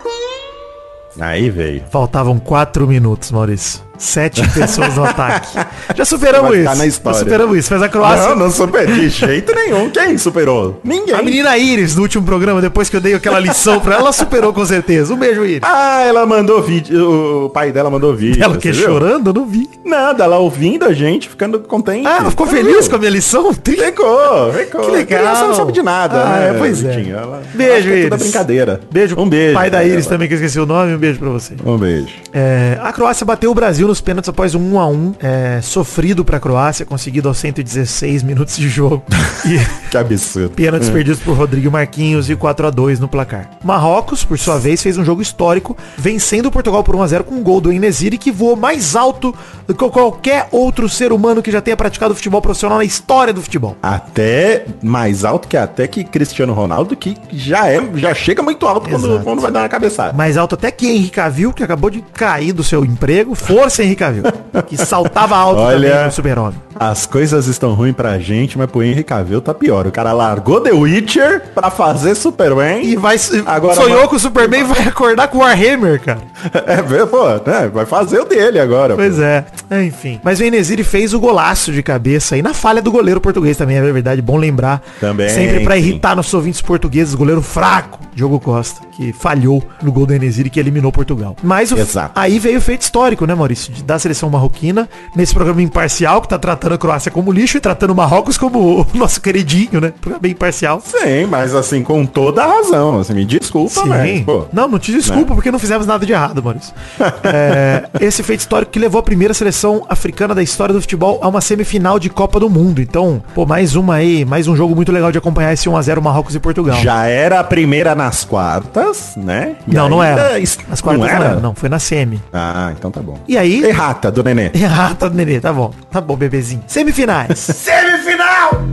Aí 1.19 1.49
veio. 1.49 1.83
Faltavam 1.91 2.39
quatro 2.39 2.87
minutos, 2.87 3.31
Maurício. 3.31 3.81
Sete 3.99 4.41
pessoas 4.51 4.95
no 4.95 5.03
ataque. 5.03 5.57
Já 5.93 6.05
superamos 6.05 6.55
isso. 6.55 6.75
na 6.77 6.85
história. 6.85 7.19
Já 7.19 7.23
superamos 7.25 7.57
isso. 7.57 7.73
Mas 7.73 7.83
a 7.83 7.89
Croácia. 7.89 8.29
Não, 8.29 8.35
não 8.37 8.51
super 8.51 8.87
de 8.87 9.09
jeito 9.09 9.53
nenhum. 9.53 9.89
Quem 9.89 10.17
superou? 10.17 10.79
Ninguém. 10.83 11.13
A 11.13 11.21
menina 11.21 11.57
Iris, 11.57 11.95
no 11.95 12.03
último 12.03 12.23
programa, 12.25 12.61
depois 12.61 12.89
que 12.89 12.95
eu 12.95 13.01
dei 13.01 13.13
aquela 13.13 13.39
lição 13.39 13.79
pra 13.81 13.95
ela, 13.95 14.03
ela 14.03 14.13
superou 14.13 14.53
com 14.53 14.65
certeza. 14.65 15.13
Um 15.13 15.17
beijo, 15.17 15.43
Iris. 15.43 15.59
Ah, 15.63 16.01
ela 16.07 16.25
mandou 16.25 16.61
vídeo. 16.63 17.45
O 17.45 17.49
pai 17.49 17.71
dela 17.73 17.89
mandou 17.89 18.15
vídeo. 18.15 18.41
ela 18.43 18.57
que 18.57 18.71
chorando, 18.73 19.31
eu 19.31 19.33
não 19.33 19.45
vi. 19.45 19.69
Nada, 19.85 20.23
ela 20.23 20.37
ouvindo 20.37 20.85
a 20.85 20.93
gente, 20.93 21.27
ficando 21.27 21.59
contente. 21.59 22.07
Ah, 22.07 22.17
ela 22.21 22.29
ficou 22.29 22.47
Você 22.47 22.55
feliz 22.55 22.77
viu? 22.81 22.89
com 22.89 22.95
a 22.95 22.99
minha 22.99 23.11
lição? 23.11 23.53
Ficou, 23.53 24.53
ficou. 24.53 24.81
Que 24.81 24.91
legal. 24.91 25.19
Criança 25.19 25.47
não 25.47 25.55
sabe 25.55 25.71
de 25.73 25.81
nada, 25.81 26.21
Ah, 26.23 26.39
né? 26.39 26.49
é, 26.49 26.53
pois 26.53 26.83
é. 26.85 27.09
Ela, 27.09 27.41
Beijo, 27.53 27.89
é 27.89 28.03
tudo 28.03 28.13
Iris. 28.13 28.19
brincadeira. 28.23 28.79
Beijo. 28.91 29.15
Um 29.19 29.27
beijo. 29.27 29.53
Pai 29.55 29.69
da 29.69 29.83
Iris 29.83 30.05
ela. 30.05 30.15
também, 30.15 30.27
que 30.27 30.33
eu 30.33 30.37
esqueci 30.37 30.59
o 30.59 30.65
nome. 30.65 30.93
Um 30.93 30.97
beijo 30.97 31.19
pra 31.19 31.29
você. 31.29 31.53
Um 31.65 31.77
beijo. 31.77 32.07
É, 32.31 32.77
a 32.81 32.93
Croácia 32.93 33.25
bateu 33.25 33.51
o 33.51 33.53
Brasil 33.55 33.88
nos 33.89 33.99
pênaltis 33.99 34.29
após 34.29 34.53
um 34.53 34.75
1 34.75 34.79
a 34.79 34.87
1 34.87 35.15
é, 35.19 35.59
sofrido 35.61 36.23
pra 36.23 36.39
Croácia, 36.39 36.85
conseguido 36.85 37.27
aos 37.27 37.37
116 37.39 38.21
minutos 38.23 38.55
de 38.55 38.69
jogo. 38.69 39.03
E 39.45 39.57
Que 39.89 39.97
absurdo. 39.97 40.49
pênaltis 40.49 40.89
perdidos 40.89 41.19
por 41.21 41.35
Rodrigo 41.35 41.71
Marquinhos 41.71 42.29
e 42.29 42.35
4 42.35 42.67
a 42.67 42.69
2 42.69 42.99
no 42.99 43.07
placar. 43.07 43.49
Marrocos, 43.63 44.23
por 44.23 44.37
sua 44.37 44.59
vez, 44.59 44.83
fez 44.83 44.97
um 44.97 45.05
jogo 45.05 45.21
histórico, 45.21 45.77
vencendo 45.97 46.47
o 46.47 46.51
Portugal 46.51 46.83
por 46.83 46.93
1 46.93 47.01
a 47.01 47.07
0 47.07 47.23
com 47.23 47.35
um 47.35 47.41
gol 47.41 47.61
do 47.61 47.71
Enesiri, 47.71 48.17
que 48.17 48.31
voou 48.31 48.57
mais 48.57 48.97
alto 48.97 49.33
do 49.65 49.73
que 49.73 49.89
qualquer 49.89 50.49
outro 50.51 50.89
ser 50.89 51.13
humano 51.13 51.41
que 51.41 51.51
já 51.51 51.61
tenha 51.61 51.77
praticado 51.77 52.13
futebol 52.13 52.41
profissional 52.41 52.79
na 52.79 52.83
história 52.83 53.33
do 53.33 53.41
futebol. 53.41 53.77
Até 53.81 54.65
mais 54.83 55.23
alto 55.23 55.47
que 55.47 55.55
até 55.55 55.87
que 55.87 56.03
Cristiano 56.03 56.53
Ronaldo, 56.53 56.95
que 56.97 57.15
já 57.31 57.69
é, 57.69 57.81
já 57.95 58.13
chega 58.13 58.43
muito 58.43 58.67
alto 58.67 58.89
quando, 58.89 59.07
Exato. 59.07 59.23
quando 59.23 59.41
vai 59.41 59.51
dar 59.51 59.61
uma 59.61 59.69
cabeçada. 59.69 60.13
Mais 60.13 60.35
alto 60.35 60.55
até 60.55 60.69
que 60.69 60.85
Henrique 60.85 61.11
Cavill, 61.11 61.53
que 61.53 61.63
acabou 61.63 61.89
de 61.89 62.01
cair 62.13 62.51
do 62.51 62.63
seu 62.63 62.83
emprego. 62.83 63.33
Força, 63.35 63.78
Henrique 63.83 63.99
Cavill. 63.99 64.23
Que 64.67 64.77
saltava 64.77 65.35
alto 65.35 65.61
Olha- 65.61 65.89
também 65.89 66.05
no 66.05 66.11
super-homem. 66.11 66.59
As 66.79 67.05
coisas 67.05 67.47
estão 67.47 67.73
ruins 67.73 67.93
pra 67.95 68.17
gente, 68.19 68.57
mas 68.57 68.69
pro 68.71 68.81
Henry 68.81 69.03
Cavill 69.03 69.41
tá 69.41 69.53
pior. 69.53 69.85
O 69.85 69.91
cara 69.91 70.13
largou 70.13 70.61
The 70.61 70.71
Witcher 70.71 71.43
pra 71.53 71.69
fazer 71.69 72.15
Superman. 72.15 72.81
E 72.85 72.95
vai, 72.95 73.17
Agora, 73.45 73.75
sonhou 73.75 73.97
mano- 73.97 74.07
com 74.09 74.15
o 74.15 74.19
Superman 74.19 74.61
e 74.61 74.63
vai 74.63 74.87
acordar 74.87 75.27
com 75.27 75.39
o 75.39 75.41
Warhammer, 75.41 75.99
cara. 76.01 76.19
É, 76.65 76.81
vê, 76.81 77.05
pô, 77.05 77.25
né, 77.45 77.69
vai 77.73 77.85
fazer 77.85 78.19
o 78.21 78.25
dele 78.25 78.59
agora. 78.59 78.95
Pois 78.95 79.15
pô. 79.15 79.21
é. 79.21 79.45
É, 79.69 79.83
Enfim. 79.83 80.21
Mas 80.23 80.39
o 80.39 80.43
Enesiri 80.43 80.83
fez 80.85 81.13
o 81.13 81.19
golaço 81.19 81.71
de 81.73 81.83
cabeça 81.83 82.35
aí 82.35 82.41
na 82.41 82.53
falha 82.53 82.81
do 82.81 82.91
goleiro 82.91 83.19
português 83.19 83.57
também, 83.57 83.75
é 83.77 83.81
verdade. 83.91 84.21
Bom 84.21 84.37
lembrar. 84.37 84.81
Também, 85.01 85.27
Sempre 85.29 85.59
pra 85.65 85.75
sim. 85.75 85.81
irritar 85.81 86.15
nossos 86.15 86.33
ouvintes 86.33 86.61
portugueses, 86.61 87.13
goleiro 87.13 87.41
fraco, 87.41 87.99
Diogo 88.15 88.39
Costa, 88.39 88.81
que 88.95 89.11
falhou 89.11 89.61
no 89.83 89.91
gol 89.91 90.05
do 90.05 90.13
Enesiri 90.13 90.49
que 90.49 90.59
eliminou 90.59 90.91
Portugal. 90.93 91.35
Mas 91.43 91.71
o- 91.73 91.75
aí 92.15 92.39
veio 92.39 92.57
o 92.57 92.61
feito 92.61 92.81
histórico, 92.83 93.25
né, 93.25 93.35
Maurício? 93.35 93.68
Da 93.85 93.97
seleção 93.99 94.29
marroquina, 94.29 94.89
nesse 95.15 95.33
programa 95.33 95.61
imparcial, 95.61 96.21
que 96.21 96.27
tá 96.27 96.37
tratando 96.37 96.75
a 96.75 96.77
Croácia 96.77 97.11
como 97.11 97.31
lixo 97.31 97.57
e 97.57 97.61
tratando 97.61 97.91
o 97.91 97.95
Marrocos 97.95 98.37
como 98.37 98.81
o 98.81 98.87
nosso 98.93 99.21
queridinho, 99.21 99.79
né? 99.81 99.93
Programa 99.99 100.21
bem 100.21 100.31
imparcial. 100.31 100.81
Sim, 100.83 101.25
mas 101.29 101.55
assim, 101.55 101.83
com 101.83 102.05
toda 102.05 102.43
a 102.43 102.47
razão. 102.47 102.99
Assim, 102.99 103.13
me 103.13 103.25
desculpa, 103.25 103.85
mas, 103.85 104.21
pô. 104.21 104.45
Não, 104.51 104.67
não 104.67 104.79
te 104.79 104.91
desculpa, 104.91 105.33
porque 105.33 105.51
não 105.51 105.59
fizemos 105.59 105.85
nada 105.87 106.05
de 106.05 106.11
errado, 106.11 106.43
Maurício. 106.43 106.73
É, 107.21 107.89
esse 107.99 108.23
feito 108.23 108.39
histórico 108.39 108.71
que 108.71 108.79
levou 108.79 108.99
a 108.99 109.03
primeira 109.03 109.33
seleção 109.33 109.85
africana 109.89 110.33
da 110.33 110.41
história 110.41 110.73
do 110.73 110.81
futebol 110.81 111.19
a 111.21 111.27
uma 111.27 111.41
semifinal 111.41 111.99
de 111.99 112.09
Copa 112.09 112.39
do 112.39 112.49
Mundo. 112.49 112.81
Então, 112.81 113.21
pô, 113.35 113.45
mais 113.45 113.75
uma 113.75 113.95
aí, 113.95 114.25
mais 114.25 114.47
um 114.47 114.55
jogo 114.55 114.75
muito 114.75 114.91
legal 114.91 115.11
de 115.11 115.17
acompanhar 115.17 115.53
esse 115.53 115.69
1x0 115.69 116.01
Marrocos 116.01 116.33
e 116.33 116.39
Portugal. 116.39 116.79
Já 116.81 117.05
era 117.05 117.39
a 117.39 117.43
primeira 117.43 117.93
nas 117.93 118.23
quartas, 118.23 119.13
né? 119.15 119.55
E 119.67 119.73
não, 119.73 119.89
não 119.89 120.03
era. 120.03 120.37
As 120.71 120.81
quartas 120.81 120.99
não 120.99 121.07
era? 121.07 121.39
não, 121.39 121.53
foi 121.53 121.69
na 121.69 121.79
semi. 121.79 122.21
Ah, 122.33 122.71
então 122.77 122.89
tá 122.89 123.01
bom. 123.01 123.19
E 123.27 123.37
aí... 123.37 123.58
Errata, 123.63 124.11
do 124.11 124.23
nenê. 124.23 124.51
Ah, 124.69 124.95
tá, 124.95 125.09
nenê, 125.09 125.39
tá 125.39 125.51
bom. 125.51 125.73
Tá 125.91 125.99
bom, 125.99 126.15
bebezinho. 126.15 126.63
Semifinais. 126.67 127.39
Semifinal! 127.39 128.63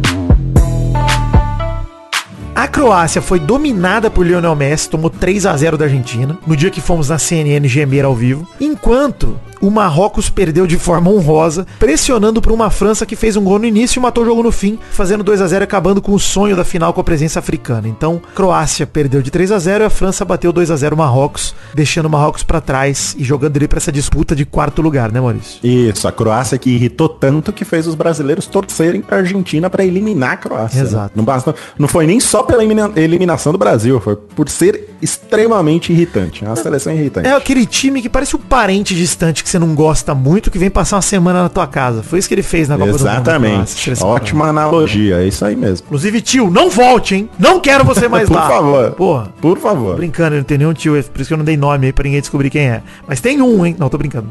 A 2.55 2.67
Croácia 2.67 3.21
foi 3.21 3.39
dominada 3.39 4.11
por 4.11 4.27
Lionel 4.27 4.57
Messi, 4.57 4.89
tomou 4.89 5.11
3 5.11 5.45
a 5.45 5.55
0 5.55 5.77
da 5.77 5.85
Argentina, 5.85 6.39
no 6.47 6.57
dia 6.57 6.71
que 6.71 6.81
fomos 6.81 7.11
na 7.11 7.19
CNN 7.19 7.69
gemer 7.69 8.05
ao 8.05 8.15
vivo, 8.15 8.49
enquanto 8.59 9.39
o 9.61 9.71
Marrocos 9.71 10.29
perdeu 10.31 10.67
de 10.67 10.77
forma 10.79 11.11
honrosa, 11.11 11.67
pressionando 11.79 12.41
por 12.43 12.53
uma 12.53 12.71
França 12.71 13.07
que 13.07 13.17
fez 13.17 13.37
um 13.37 13.45
gol 13.45 13.59
no 13.59 13.65
início 13.67 13.99
e 13.99 14.03
matou 14.03 14.23
o 14.25 14.27
jogo 14.27 14.43
no 14.43 14.53
fim, 14.53 14.79
fazendo 14.91 15.25
2 15.25 15.41
a 15.41 15.47
0 15.47 15.63
e 15.63 15.65
acabando 15.65 16.03
com 16.03 16.13
o 16.13 16.19
sonho 16.19 16.55
da 16.57 16.65
final 16.65 16.93
com 16.93 17.01
a 17.01 17.05
presença 17.05 17.39
africana. 17.39 17.89
Então, 17.89 18.21
Croácia 18.35 18.87
perdeu 18.87 19.23
de 19.23 19.31
3 19.31 19.53
a 19.53 19.59
0 19.59 19.85
e 19.85 19.87
a 19.87 19.91
França 19.91 20.25
bateu 20.25 20.53
2 20.53 20.71
a 20.71 20.77
0 20.77 20.95
o 20.95 20.99
Marrocos, 20.99 21.55
deixando 21.75 22.07
o 22.07 22.11
Marrocos 22.11 22.43
pra 22.43 22.61
trás 22.61 23.15
e 23.19 23.25
jogando 23.25 23.57
ele 23.57 23.69
pra 23.69 23.79
essa 23.79 23.91
disputa 23.93 24.35
de 24.37 24.45
quarto 24.45 24.83
lugar, 24.83 25.11
né, 25.13 25.21
Maurício? 25.21 25.59
Isso, 25.63 26.07
a 26.07 26.13
Croácia 26.13 26.59
que 26.59 26.71
irritou 26.71 27.09
tanto 27.09 27.53
que 27.53 27.65
fez 27.65 27.87
os 27.87 27.95
brasileiros 27.95 28.47
torcerem 28.47 29.01
pra 29.01 29.19
Argentina 29.19 29.69
pra 29.71 29.85
eliminar 29.85 30.33
a 30.33 30.37
Croácia. 30.37 30.81
Exato. 30.81 31.13
Não, 31.17 31.25
basta, 31.25 31.55
não 31.79 31.89
foi 31.89 32.07
nem 32.07 32.21
só 32.21 32.43
pela 32.43 32.63
elimina- 32.63 32.91
eliminação 32.97 33.53
do 33.53 33.59
Brasil, 33.59 34.01
foi 34.01 34.17
por 34.17 34.49
ser 34.49 34.91
extremamente 35.01 35.93
irritante. 35.93 36.45
É 36.45 36.49
uma 36.49 36.57
seleção 36.57 36.93
irritante. 36.93 37.27
É 37.29 37.33
aquele 37.33 37.67
time 37.67 38.01
que 38.03 38.09
parece 38.09 38.37
um 38.37 38.39
parente 38.39 38.95
distante 38.95 39.46
que 39.47 39.51
você 39.53 39.59
não 39.61 39.75
gosta 39.75 40.15
muito, 40.15 40.51
que 40.51 40.59
vem 40.59 40.69
passar 40.69 40.97
uma 40.97 41.03
semana 41.03 41.45
na 41.45 41.49
tua 41.49 41.67
casa. 41.67 42.03
Foi 42.03 42.19
isso 42.19 42.27
que 42.29 42.35
ele 42.35 42.43
fez 42.43 42.69
na 42.69 42.75
Copa 42.77 42.91
do 42.93 42.99
Mundo. 42.99 43.09
Exatamente. 43.09 43.93
Ótima 44.03 44.49
analogia, 44.49 45.23
é 45.23 45.27
isso 45.29 45.45
aí 45.45 45.55
mesmo. 45.55 45.87
Inclusive, 45.87 46.21
tio, 46.21 46.51
não 46.51 46.69
volte, 46.69 47.15
hein? 47.15 47.31
Não 47.39 47.61
quero 47.61 47.85
você 47.85 48.09
mais 48.09 48.27
Por 48.29 48.35
lá. 48.35 48.49
favor. 48.49 48.91
Porra. 48.93 49.29
Por 49.41 49.57
Tô 49.57 49.63
favor. 49.63 49.97
brincando, 49.97 50.37
não 50.37 50.43
tem 50.43 50.59
nenhum 50.59 50.73
tio, 50.75 50.97
é 50.97 51.03
por 51.03 51.21
isso 51.21 51.29
que 51.29 51.35
eu 51.35 51.39
não 51.39 51.45
dei 51.45 51.57
nome 51.57 51.87
aí 51.87 51.93
pra 51.93 52.03
ninguém 52.05 52.21
descobrir 52.21 52.51
quem 52.51 52.69
é. 52.69 52.83
Mas 53.07 53.21
tem 53.21 53.41
um, 53.41 53.65
hein? 53.65 53.77
Não, 53.79 53.89
tô 53.89 53.97
brincando. 53.97 54.29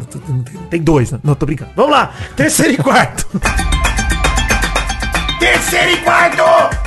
Tem 0.70 0.82
dois, 0.82 1.12
né? 1.12 1.20
Não, 1.24 1.34
tô 1.34 1.46
brincando. 1.46 1.72
Vamos 1.76 1.92
lá. 1.92 2.12
Terceiro 2.36 2.74
e 2.74 2.78
quarto. 2.78 3.26
Terceiro 5.40 5.92
e 5.92 5.98
quarto! 5.98 6.85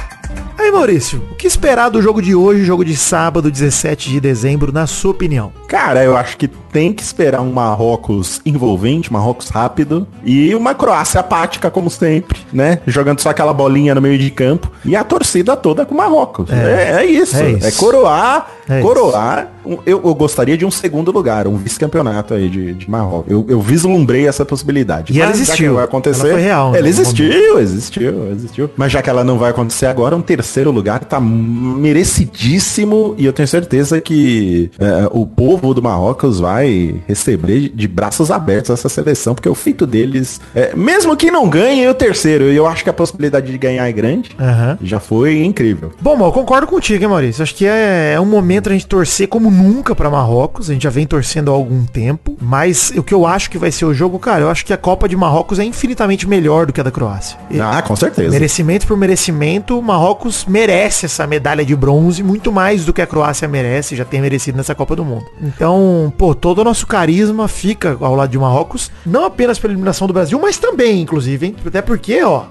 Aí, 0.59 0.73
Maurício, 0.73 1.23
o 1.31 1.37
que 1.37 1.47
esperar 1.47 1.89
do 1.89 2.03
jogo 2.03 2.21
de 2.21 2.35
hoje, 2.35 2.65
jogo 2.65 2.85
de 2.85 2.97
sábado, 2.97 3.49
17 3.49 4.11
de 4.11 4.19
dezembro, 4.21 4.73
na 4.73 4.89
sua 4.89 5.13
opinião? 5.13 5.53
Cara, 5.69 6.03
eu 6.03 6.17
acho 6.17 6.37
que 6.37 6.49
tem 6.49 6.93
que 6.93 7.01
esperar 7.03 7.41
um 7.41 7.53
Marrocos 7.53 8.41
envolvente, 8.45 9.13
Marrocos 9.13 9.51
rápido 9.51 10.07
e 10.25 10.53
uma 10.57 10.75
Croácia 10.75 11.21
apática, 11.21 11.71
como 11.71 11.89
sempre, 11.89 12.41
né? 12.53 12.81
Jogando 12.89 13.21
só 13.21 13.31
aquela 13.31 13.53
bolinha 13.53 13.95
no 13.95 14.01
meio 14.03 14.19
de 14.19 14.31
campo 14.31 14.71
e 14.85 14.97
a 14.97 15.05
torcida 15.05 15.57
toda 15.57 15.87
com 15.87 15.95
Marrocos. 15.95 16.51
É, 16.51 17.03
é 17.03 17.05
isso. 17.07 17.37
é 17.37 17.53
É, 17.53 17.69
isso. 17.69 17.79
coroar, 17.79 18.49
É 18.69 18.81
coroar. 18.83 19.47
Um- 19.55 19.58
Eu, 19.85 20.01
eu 20.05 20.15
gostaria 20.15 20.57
de 20.57 20.65
um 20.65 20.71
segundo 20.71 21.11
lugar, 21.11 21.47
um 21.47 21.57
vice-campeonato 21.57 22.35
aí 22.35 22.49
de, 22.49 22.75
de 22.75 22.91
Marrocos. 22.91 23.31
Eu, 23.31 23.45
eu 23.49 23.61
vislumbrei 23.61 24.27
essa 24.27 24.45
possibilidade. 24.45 25.13
E 25.13 25.21
ela 25.21 25.33
existiu. 25.33 25.75
Vai 25.75 25.85
acontecer. 25.85 26.21
Ela 26.21 26.33
foi 26.33 26.41
real, 26.41 26.73
né? 26.73 26.79
Ela 26.79 26.89
existiu, 26.89 27.59
existiu, 27.59 28.31
existiu. 28.33 28.71
Mas 28.77 28.93
já 28.93 29.03
que 29.03 29.11
ela 29.11 29.25
não 29.25 29.39
vai 29.39 29.51
acontecer 29.51 29.87
agora, 29.87 30.17
um 30.17 30.23
terceiro 30.23 30.71
lugar 30.71 31.01
tá 31.01 31.21
merecidíssimo 31.21 33.15
e 33.19 33.25
eu 33.25 33.33
tenho 33.33 33.49
certeza 33.49 34.01
que 34.01 34.71
é, 34.79 35.09
o 35.11 35.27
povo 35.27 35.75
do 35.75 35.83
Marrocos 35.83 36.41
vai 36.41 37.01
receber 37.07 37.71
de 37.75 37.89
braços 37.89 38.31
abertos 38.31 38.71
essa 38.71 38.89
seleção, 38.89 39.35
porque 39.35 39.49
o 39.49 39.55
feito 39.55 39.87
deles, 39.87 40.41
é, 40.55 40.75
mesmo 40.75 41.17
que 41.17 41.31
não 41.31 41.49
ganhe 41.49 41.87
o 41.89 41.95
terceiro, 41.95 42.45
eu 42.45 42.67
acho 42.67 42.85
que 42.85 42.91
a 42.91 42.93
possibilidade 42.93 43.51
de 43.51 43.59
ganhar 43.59 43.89
é 43.89 43.93
grande, 43.93 44.31
Aham. 44.39 44.79
já 44.83 45.01
foi 45.01 45.43
incrível. 45.45 45.93
Bom, 46.01 46.19
eu 46.25 46.33
concordo 46.33 46.67
contigo, 46.67 47.03
hein, 47.03 47.11
Maurício? 47.11 47.43
Acho 47.43 47.55
que 47.55 47.67
é, 47.67 48.13
é 48.15 48.21
um 48.21 48.27
momento 48.27 48.69
a 48.69 48.73
gente 48.73 48.87
torcer 48.87 49.29
como 49.29 49.51
nunca 49.59 49.95
pra 49.95 50.09
Marrocos. 50.11 50.71
A 50.71 50.73
gente 50.73 50.83
já 50.85 50.91
vem 50.91 51.07
torcendo 51.07 51.51
há 51.51 51.55
algum 51.55 51.85
tempo. 51.85 52.37
Mas 52.41 52.91
o 52.97 53.03
que 53.03 53.13
eu 53.13 53.27
acho 53.27 53.51
que 53.51 53.59
vai 53.59 53.71
ser 53.73 53.85
o 53.85 53.93
jogo, 53.93 54.19
cara, 54.19 54.43
eu 54.43 54.51
acho 54.51 54.65
que 54.65 54.73
a 54.73 54.77
Copa 54.77 55.09
de 55.09 55.17
Marrocos 55.17 55.59
é 55.59 55.65
infinitamente 55.65 56.27
melhor 56.29 56.67
do 56.67 56.73
que 56.73 56.81
a 56.81 56.85
da 56.85 56.91
Croácia. 56.91 57.37
E- 57.51 57.61
Ah, 57.61 57.83
com 57.83 57.95
certeza. 57.97 58.31
Merecimento 58.31 58.87
por 58.87 58.97
merecimento, 58.97 59.79
o 59.79 59.83
Marrocos 59.83 60.45
merece 60.47 61.07
essa 61.07 61.27
medalha 61.27 61.65
de 61.65 61.75
bronze 61.77 62.23
muito 62.23 62.51
mais 62.53 62.85
do 62.85 62.93
que 62.93 63.03
a 63.03 63.07
Croácia 63.07 63.47
merece, 63.49 63.97
já 63.97 64.05
tem 64.05 64.21
merecido 64.21 64.57
nessa 64.57 64.75
Copa 64.75 64.95
do 64.97 65.05
Mundo. 65.05 65.25
Então, 65.43 66.13
pô, 66.17 66.35
todo 66.35 66.61
o 66.61 66.65
nosso 66.65 66.87
carisma 66.87 67.49
fica 67.49 67.97
ao 68.01 68.15
lado 68.15 68.31
de 68.31 68.39
Marrocos, 68.39 68.91
não 69.05 69.25
apenas 69.25 69.59
pela 69.59 69.73
eliminação 69.73 70.07
do 70.07 70.13
Brasil, 70.13 70.39
mas 70.41 70.59
também, 70.59 71.01
inclusive, 71.03 71.47
hein? 71.47 71.57
Até 71.67 71.83
porque, 71.83 72.23
ó. 72.23 72.45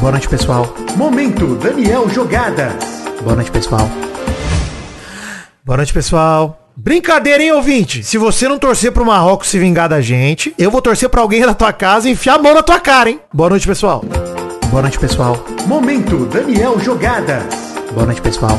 Boa 0.00 0.12
noite, 0.12 0.28
pessoal. 0.28 0.72
Momento 0.96 1.56
Daniel 1.56 2.08
Jogadas. 2.10 2.74
Boa 3.22 3.34
noite, 3.34 3.50
pessoal. 3.50 3.88
Boa 5.66 5.78
noite, 5.78 5.92
pessoal. 5.92 6.70
Brincadeira, 6.76 7.42
hein, 7.42 7.50
ouvinte? 7.50 8.04
Se 8.04 8.16
você 8.16 8.46
não 8.46 8.56
torcer 8.56 8.92
pro 8.92 9.04
Marrocos 9.04 9.48
se 9.48 9.58
vingar 9.58 9.88
da 9.88 10.00
gente, 10.00 10.54
eu 10.56 10.70
vou 10.70 10.80
torcer 10.80 11.08
pra 11.08 11.20
alguém 11.20 11.40
da 11.44 11.54
tua 11.54 11.72
casa 11.72 12.08
e 12.08 12.12
enfiar 12.12 12.36
a 12.36 12.38
mão 12.38 12.54
na 12.54 12.62
tua 12.62 12.78
cara, 12.78 13.10
hein? 13.10 13.18
Boa 13.34 13.50
noite, 13.50 13.66
pessoal. 13.66 14.04
Boa 14.70 14.82
noite, 14.82 14.96
pessoal. 14.96 15.44
Momento 15.66 16.24
Daniel 16.26 16.78
Jogadas. 16.78 17.42
Boa 17.92 18.06
noite, 18.06 18.22
pessoal. 18.22 18.56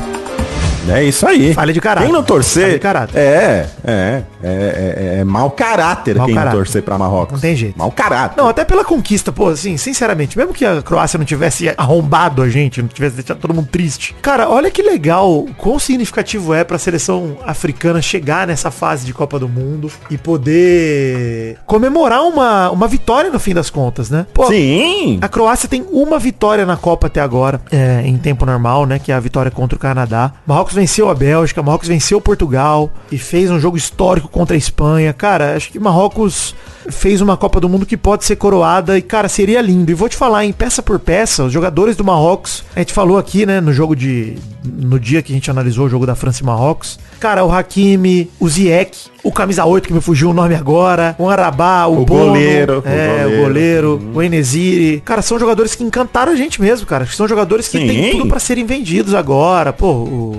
É 0.90 1.04
isso 1.04 1.28
aí. 1.28 1.54
Falha 1.54 1.74
de 1.74 1.82
caráter. 1.82 2.06
Quem 2.06 2.14
não 2.14 2.24
torcer. 2.24 2.64
Falha 2.64 2.74
de 2.74 2.80
caráter. 2.80 3.18
É, 3.18 3.70
é, 3.84 4.24
é, 4.44 4.44
é, 4.44 5.20
é 5.20 5.24
mau 5.24 5.52
caráter 5.52 6.18
quem 6.26 6.36
não 6.36 6.52
torcer 6.52 6.84
pra 6.84 6.98
Marrocos. 6.98 7.34
Não 7.34 7.40
tem 7.40 7.56
jeito. 7.56 7.78
Mau 7.78 7.92
caráter. 7.92 8.38
Não, 8.38 8.48
até 8.48 8.64
pela 8.64 8.84
conquista, 8.84 9.32
pô, 9.32 9.50
assim, 9.50 9.78
sinceramente, 9.78 10.38
mesmo 10.38 10.54
que 10.54 10.66
a 10.66 10.82
Croácia 10.82 11.18
não 11.18 11.26
tivesse 11.26 11.74
arrombado 11.78 12.42
a 12.42 12.50
gente, 12.50 12.82
não 12.82 12.88
tivesse 12.88 13.16
deixado 13.16 13.40
todo 13.40 13.54
mundo 13.54 13.68
triste. 13.72 14.16
Cara, 14.22 14.50
olha 14.50 14.72
que 14.72 14.82
legal, 14.82 15.46
quão 15.58 15.80
significativo 15.80 16.54
é 16.54 16.64
pra 16.64 16.78
seleção 16.78 17.38
africana 17.46 18.02
chegar 18.02 18.48
nessa 18.48 18.72
fase 18.72 19.06
de 19.06 19.14
Copa 19.14 19.40
do 19.40 19.50
Mundo 19.50 19.92
e 20.10 20.18
poder 20.18 21.58
comemorar 21.66 22.24
uma, 22.24 22.70
uma 22.72 22.88
vitória 22.88 23.30
no 23.30 23.40
fim 23.40 23.54
das 23.54 23.70
contas, 23.70 24.10
né? 24.10 24.26
Pô, 24.34 24.48
Sim. 24.48 25.20
a 25.22 25.28
Croácia 25.28 25.68
tem 25.68 25.86
uma 25.92 26.20
vitória 26.20 26.66
na 26.66 26.78
Copa 26.78 27.08
até 27.08 27.22
agora, 27.22 27.62
é, 27.72 28.02
em 28.06 28.18
tempo 28.18 28.46
normal, 28.46 28.86
né? 28.86 29.00
Que 29.00 29.12
é 29.12 29.16
a 29.16 29.20
vitória 29.20 29.52
contra 29.52 29.76
o 29.76 29.80
Canadá. 29.80 30.32
Marrocos 30.46 30.77
venceu 30.78 31.10
a 31.10 31.16
Bélgica, 31.16 31.62
Marrocos 31.62 31.88
venceu 31.88 32.22
Portugal 32.22 32.90
e 33.12 33.18
fez 33.18 33.52
um 33.52 33.60
jogo 33.60 33.76
histórico 33.76 34.28
contra 34.28 34.56
a 34.56 34.58
Espanha. 34.58 35.12
Cara, 35.12 35.56
acho 35.56 35.72
que 35.72 35.80
Marrocos 35.80 36.56
fez 36.90 37.20
uma 37.20 37.36
Copa 37.36 37.60
do 37.60 37.68
Mundo 37.68 37.86
que 37.86 37.98
pode 37.98 38.24
ser 38.24 38.36
coroada 38.36 38.98
e, 38.98 39.02
cara, 39.02 39.28
seria 39.28 39.62
lindo. 39.62 39.92
E 39.92 39.94
vou 39.94 40.08
te 40.08 40.16
falar, 40.16 40.46
em 40.46 40.54
peça 40.54 40.82
por 40.82 41.00
peça, 41.00 41.44
os 41.44 41.52
jogadores 41.52 41.96
do 41.96 42.04
Marrocos, 42.04 42.64
a 42.76 42.80
gente 42.80 42.94
falou 42.94 43.18
aqui, 43.18 43.46
né, 43.46 43.60
no 43.60 43.74
jogo 43.74 43.96
de. 43.96 44.38
No 44.64 45.00
dia 45.00 45.22
que 45.22 45.32
a 45.32 45.36
gente 45.36 45.50
analisou 45.50 45.86
o 45.86 45.90
jogo 45.90 46.06
da 46.06 46.16
França 46.16 46.44
e 46.44 46.46
Marrocos. 46.46 47.00
Cara, 47.20 47.44
o 47.44 47.52
Hakimi, 47.52 48.30
o 48.40 48.48
Ziyech, 48.48 49.10
o 49.28 49.32
camisa 49.32 49.66
8 49.66 49.88
que 49.88 49.94
me 49.94 50.00
fugiu 50.00 50.30
o 50.30 50.34
nome 50.34 50.56
agora, 50.56 51.16
o 51.20 51.30
Arabá, 51.30 51.86
o, 51.86 52.02
O 52.02 52.06
Bono, 52.06 52.28
goleiro, 52.28 52.84
o 52.86 52.88
é, 52.88 53.26
o 53.26 53.30
goleiro. 53.30 53.42
goleiro, 53.44 54.12
o 54.14 54.24
Enesiri. 54.24 55.02
Cara, 55.04 55.22
são 55.22 55.38
jogadores 55.38 55.76
que 55.76 55.84
encantaram 55.84 56.32
a 56.32 56.36
gente 56.36 56.62
mesmo, 56.62 56.88
cara. 56.88 57.06
São 57.06 57.28
jogadores 57.28 57.68
que 57.68 57.78
Sim. 57.78 57.88
têm 57.88 58.12
tudo 58.12 58.28
pra 58.28 58.40
serem 58.40 58.66
vendidos 58.66 59.14
agora. 59.14 59.74
Pô, 59.74 59.92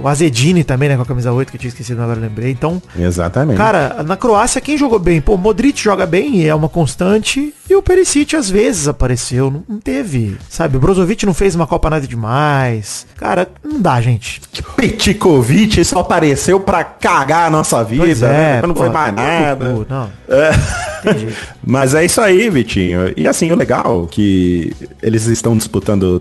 o 0.03 0.09
Azedini 0.09 0.65
também, 0.65 0.89
né, 0.89 0.97
com 0.97 1.03
a 1.03 1.07
camisa 1.07 1.33
8, 1.33 1.51
que 1.51 1.57
eu 1.57 1.61
tinha 1.61 1.69
esquecido 1.69 2.01
agora, 2.03 2.19
eu 2.19 2.23
lembrei. 2.23 2.51
Então, 2.51 2.81
Exatamente. 2.99 3.59
Cara, 3.59 4.03
na 4.03 4.17
Croácia 4.17 4.61
quem 4.61 4.79
jogou 4.79 4.99
bem? 4.99 5.21
Pô, 5.21 5.35
o 5.35 5.39
Modric 5.39 5.79
joga 5.83 6.07
bem 6.07 6.37
e 6.37 6.47
é 6.47 6.55
uma 6.55 6.69
constante. 6.69 7.53
E 7.69 7.75
o 7.75 7.83
Perisic 7.83 8.35
às 8.35 8.49
vezes 8.49 8.89
apareceu. 8.89 9.63
Não, 9.69 9.79
teve. 9.79 10.39
Sabe, 10.49 10.79
o 10.79 10.81
Brozovic 10.81 11.27
não 11.27 11.35
fez 11.35 11.55
uma 11.55 11.67
Copa 11.67 11.91
nada 11.91 12.07
demais. 12.07 13.07
Cara, 13.19 13.47
não 13.63 13.79
dá, 13.81 14.01
gente. 14.01 14.41
Petkovic 14.77 15.85
só 15.85 16.01
apareceu 16.01 16.59
pra 16.61 16.83
cagar 16.85 17.47
a 17.47 17.51
nossa 17.51 17.83
vida. 17.85 18.05
Pois 18.05 18.23
é, 18.23 18.29
né? 18.29 18.63
Não 18.63 18.75
pô, 18.75 18.78
foi 18.79 18.89
mais 18.91 19.15
nada. 19.15 19.67
pô, 19.67 19.87
Não. 19.89 20.11
Mas 21.65 21.95
é 21.95 22.05
isso 22.05 22.21
aí, 22.21 22.51
Vitinho. 22.51 23.13
E 23.17 23.27
assim, 23.27 23.51
o 23.51 23.57
legal 23.57 24.05
é 24.05 24.15
que 24.15 24.73
eles 25.03 25.27
estão 25.27 25.57
disputando, 25.57 26.21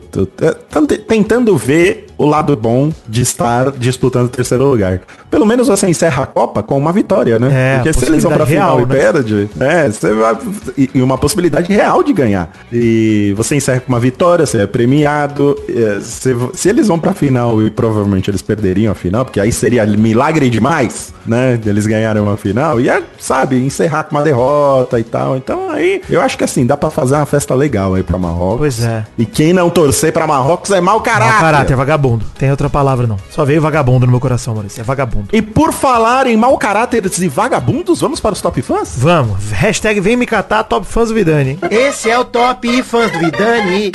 tentando 1.07 1.57
ver 1.57 2.06
o 2.17 2.25
lado 2.25 2.55
bom 2.55 2.91
de 3.07 3.21
estar 3.21 3.71
disputando 3.71 4.25
o 4.25 4.29
terceiro 4.29 4.65
lugar. 4.65 5.01
Pelo 5.29 5.45
menos 5.45 5.67
você 5.67 5.87
encerra 5.87 6.23
a 6.23 6.25
Copa 6.25 6.63
com 6.63 6.77
uma 6.77 6.91
vitória, 6.91 7.37
né? 7.37 7.49
É, 7.51 7.75
Porque 7.75 7.93
se 7.93 8.05
eles 8.05 8.23
vão 8.23 8.31
pra 8.31 8.45
final 8.45 8.77
real, 8.77 8.81
e 8.81 8.85
perde, 8.85 9.49
é, 9.59 9.89
você 9.89 10.13
vai, 10.13 10.37
e, 10.77 11.01
uma 11.01 11.17
possibilidade 11.17 11.71
real 11.71 12.01
de 12.01 12.13
ganhar. 12.13 12.49
E 12.71 13.33
você 13.35 13.55
encerra 13.55 13.81
com 13.81 13.89
uma 13.89 13.99
vitória, 13.99 14.45
você 14.45 14.61
é 14.61 14.67
premiado. 14.67 15.55
é, 15.69 15.99
se, 16.01 16.35
se 16.53 16.69
eles 16.69 16.87
vão 16.87 16.97
pra 16.97 17.13
final 17.13 17.61
e 17.61 17.69
provavelmente 17.69 18.29
eles 18.29 18.41
perderiam 18.41 18.91
a 18.91 18.95
final, 18.95 19.25
porque 19.25 19.39
aí 19.39 19.51
seria 19.51 19.85
milagre 19.85 20.49
demais, 20.49 21.13
né? 21.25 21.59
Eles 21.65 21.85
ganharam 21.85 22.23
uma 22.23 22.37
final. 22.37 22.79
E 22.79 22.89
é, 22.89 23.01
sabe, 23.19 23.57
encerrar 23.63 24.05
com 24.05 24.15
uma 24.15 24.23
derrota 24.23 24.99
e 24.99 25.03
tal. 25.03 25.37
Então 25.37 25.69
aí, 25.69 26.01
eu 26.09 26.21
acho 26.21 26.37
que 26.37 26.43
assim, 26.43 26.65
dá 26.65 26.77
pra 26.77 26.89
fazer 26.89 27.15
uma 27.15 27.25
festa 27.25 27.53
legal 27.53 27.93
aí 27.93 28.03
pra 28.03 28.17
Marrocos. 28.17 28.57
Pois 28.57 28.83
é. 28.83 29.05
E 29.17 29.25
quem 29.25 29.53
não 29.53 29.69
torcer 29.69 30.11
pra 30.11 30.25
Marrocos 30.25 30.71
é 30.71 30.81
mau 30.81 31.01
caráter. 31.01 31.31
Mau 31.31 31.41
caráter, 31.41 31.75
vagabundo. 31.75 32.06
Tem 32.37 32.49
outra 32.51 32.69
palavra 32.69 33.05
não. 33.07 33.17
Só 33.29 33.43
veio 33.43 33.61
vagabundo 33.61 34.05
no 34.05 34.11
meu 34.11 34.19
coração, 34.21 34.53
Maurício. 34.53 34.79
É 34.81 34.83
vagabundo. 34.83 35.27
E 35.33 35.41
por 35.41 35.73
falar 35.73 36.27
em 36.27 36.37
mau 36.37 36.57
caráteres 36.57 37.17
e 37.19 37.27
vagabundos, 37.27 37.99
vamos 38.01 38.19
para 38.19 38.33
os 38.33 38.41
top 38.41 38.61
fãs? 38.61 38.93
Vamos. 38.97 39.51
Hashtag 39.51 39.99
vem 39.99 40.15
me 40.15 40.25
catar, 40.25 40.63
top 40.63 40.85
fãs 40.85 41.09
do 41.09 41.15
Vidani. 41.15 41.51
hein? 41.51 41.59
Esse 41.69 42.09
é 42.09 42.17
o 42.17 42.23
Top 42.25 42.83
Fãs 42.83 43.11
do 43.11 43.19
Vidani. 43.19 43.91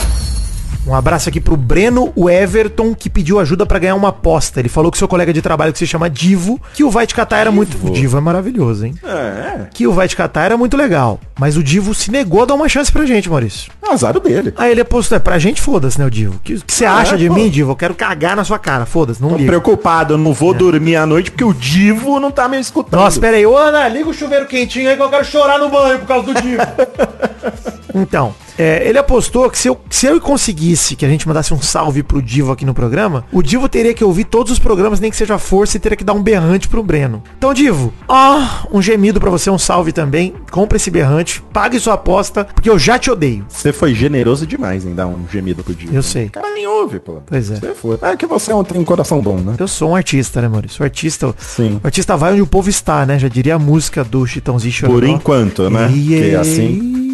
Um 0.85 0.95
abraço 0.95 1.29
aqui 1.29 1.41
pro 1.41 1.57
Breno, 1.57 2.13
o 2.17 2.29
Everton, 2.29 2.93
que 2.93 3.09
pediu 3.09 3.39
ajuda 3.39 3.65
pra 3.65 3.79
ganhar 3.79 3.95
uma 3.95 4.09
aposta. 4.09 4.59
Ele 4.59 4.69
falou 4.69 4.91
que 4.91 4.99
seu 4.99 5.07
colega 5.07 5.33
de 5.33 5.41
trabalho 5.41 5.73
que 5.73 5.79
se 5.79 5.87
chama 5.87 6.11
Divo, 6.11 6.61
que 6.75 6.83
o 6.83 6.91
Vai 6.91 7.07
Te 7.07 7.15
Catar 7.15 7.39
era 7.39 7.53
muito... 7.53 7.79
O 7.87 7.91
Divo 7.91 8.19
é 8.19 8.21
maravilhoso, 8.21 8.87
hein? 8.87 8.95
É, 9.05 9.67
Que 9.73 9.87
o 9.87 9.93
Vai 9.93 10.09
Te 10.09 10.17
Catar 10.17 10.47
era 10.47 10.57
muito 10.57 10.77
legal. 10.77 11.21
Mas 11.39 11.57
o 11.57 11.63
Divo 11.63 11.95
se 11.95 12.11
negou 12.11 12.43
a 12.43 12.47
dar 12.47 12.55
uma 12.55 12.69
chance 12.69 12.91
pra 12.91 13.07
gente, 13.07 13.31
Maurício. 13.31 13.71
azar 13.89 14.17
o 14.17 14.21
dele. 14.21 14.53
Aí 14.57 14.73
ele 14.73 14.81
apostou, 14.81 15.17
é 15.17 15.21
pra 15.21 15.39
gente 15.39 15.61
foda-se, 15.61 15.99
né, 16.01 16.05
o 16.05 16.11
Divo? 16.11 16.35
O 16.37 16.41
que 16.41 16.61
você 16.67 16.85
acha 16.85 17.17
de 17.17 17.29
pô. 17.29 17.35
mim, 17.35 17.49
Divo? 17.49 17.71
Eu 17.73 17.77
quero 17.77 17.95
cagar 17.95 18.35
na 18.35 18.43
sua 18.43 18.59
cara, 18.59 18.85
foda-se, 18.85 19.23
não 19.23 19.31
Tô 19.31 19.37
preocupado, 19.37 20.15
eu 20.15 20.19
não 20.19 20.33
vou 20.33 20.53
dormir 20.53 20.97
à 20.97 21.07
noite 21.07 21.31
porque 21.31 21.45
o 21.45 21.55
Divo 21.55 22.19
não 22.19 22.33
tá 22.33 22.49
me 22.49 22.59
escutando. 22.59 23.01
Nossa, 23.01 23.21
pera 23.21 23.37
aí. 23.37 23.47
Ô, 23.47 23.57
Ana, 23.57 23.87
liga 23.87 24.09
o 24.09 24.15
chuveiro 24.15 24.47
quentinho 24.47 24.91
aí 24.91 24.97
que 24.97 25.03
eu 25.03 25.09
quero 25.09 25.25
chorar 25.25 25.59
no 25.59 25.69
banho 25.69 26.01
por 26.01 26.07
causa 26.09 26.33
do 26.33 26.43
Divo. 26.43 26.63
então, 27.95 28.35
é, 28.59 28.87
ele 28.87 28.99
apostou 28.99 29.51
que 29.51 29.59
se 29.59 29.69
eu, 29.69 29.81
se 29.91 30.07
eu 30.07 30.17
que 30.97 31.05
a 31.05 31.09
gente 31.09 31.27
mandasse 31.27 31.53
um 31.55 31.61
salve 31.61 32.03
pro 32.03 32.23
Divo 32.23 32.53
aqui 32.53 32.65
no 32.65 32.75
programa, 32.75 33.25
o 33.33 33.43
Divo 33.43 33.69
teria 33.69 33.95
que 33.95 34.05
ouvir 34.05 34.25
todos 34.25 34.53
os 34.53 34.59
programas, 34.59 35.01
nem 35.01 35.11
que 35.11 35.17
seja 35.17 35.39
força, 35.39 35.77
e 35.77 35.81
teria 35.81 35.97
que 35.97 36.05
dar 36.05 36.13
um 36.13 36.23
berrante 36.23 36.69
pro 36.69 36.83
Breno. 36.83 37.23
Então, 37.37 37.53
Divo, 37.55 37.93
ó, 38.09 38.41
um 38.73 38.81
gemido 38.81 39.21
pra 39.21 39.31
você, 39.31 39.51
um 39.51 39.59
salve 39.59 39.93
também. 39.93 40.35
Compre 40.51 40.77
esse 40.77 40.91
berrante, 40.91 41.43
pague 41.53 41.79
sua 41.79 41.95
aposta, 41.95 42.45
porque 42.45 42.69
eu 42.69 42.79
já 42.79 42.99
te 42.99 43.11
odeio. 43.11 43.45
Você 43.49 43.73
foi 43.73 43.95
generoso 43.95 44.47
demais 44.47 44.85
em 44.85 44.95
dar 44.95 45.07
um 45.07 45.25
gemido 45.31 45.63
pro 45.63 45.75
Divo. 45.75 45.95
Eu 45.95 46.03
sei. 46.03 46.27
O 46.27 46.31
cara 46.31 46.53
nem 46.55 46.67
ouve, 46.67 46.99
pô. 46.99 47.23
Pois 47.27 47.51
é. 47.51 47.57
Você 47.57 47.75
foi. 47.75 47.99
É 48.03 48.17
que 48.17 48.27
você 48.27 48.53
tem 48.65 48.81
um 48.81 48.85
coração 48.85 49.21
bom, 49.21 49.37
né? 49.37 49.55
Eu 49.59 49.69
sou 49.69 49.91
um 49.91 49.97
artista, 49.97 50.41
né, 50.41 50.49
Maurício? 50.49 50.83
O 50.83 50.85
artista, 50.85 51.35
Sim. 51.39 51.81
o 51.83 51.87
artista 51.87 52.17
vai 52.17 52.33
onde 52.33 52.43
o 52.43 52.47
povo 52.47 52.69
está, 52.69 53.05
né? 53.07 53.19
Já 53.19 53.29
diria 53.29 53.55
a 53.57 53.59
música 53.59 54.05
do 54.05 54.27
Chitãozinho 54.27 54.73
Chororó. 54.73 55.01
Por 55.01 55.09
enquanto, 55.09 55.71
né? 55.71 55.89
Que 55.93 56.31
é 56.31 56.37
assim. 56.37 57.12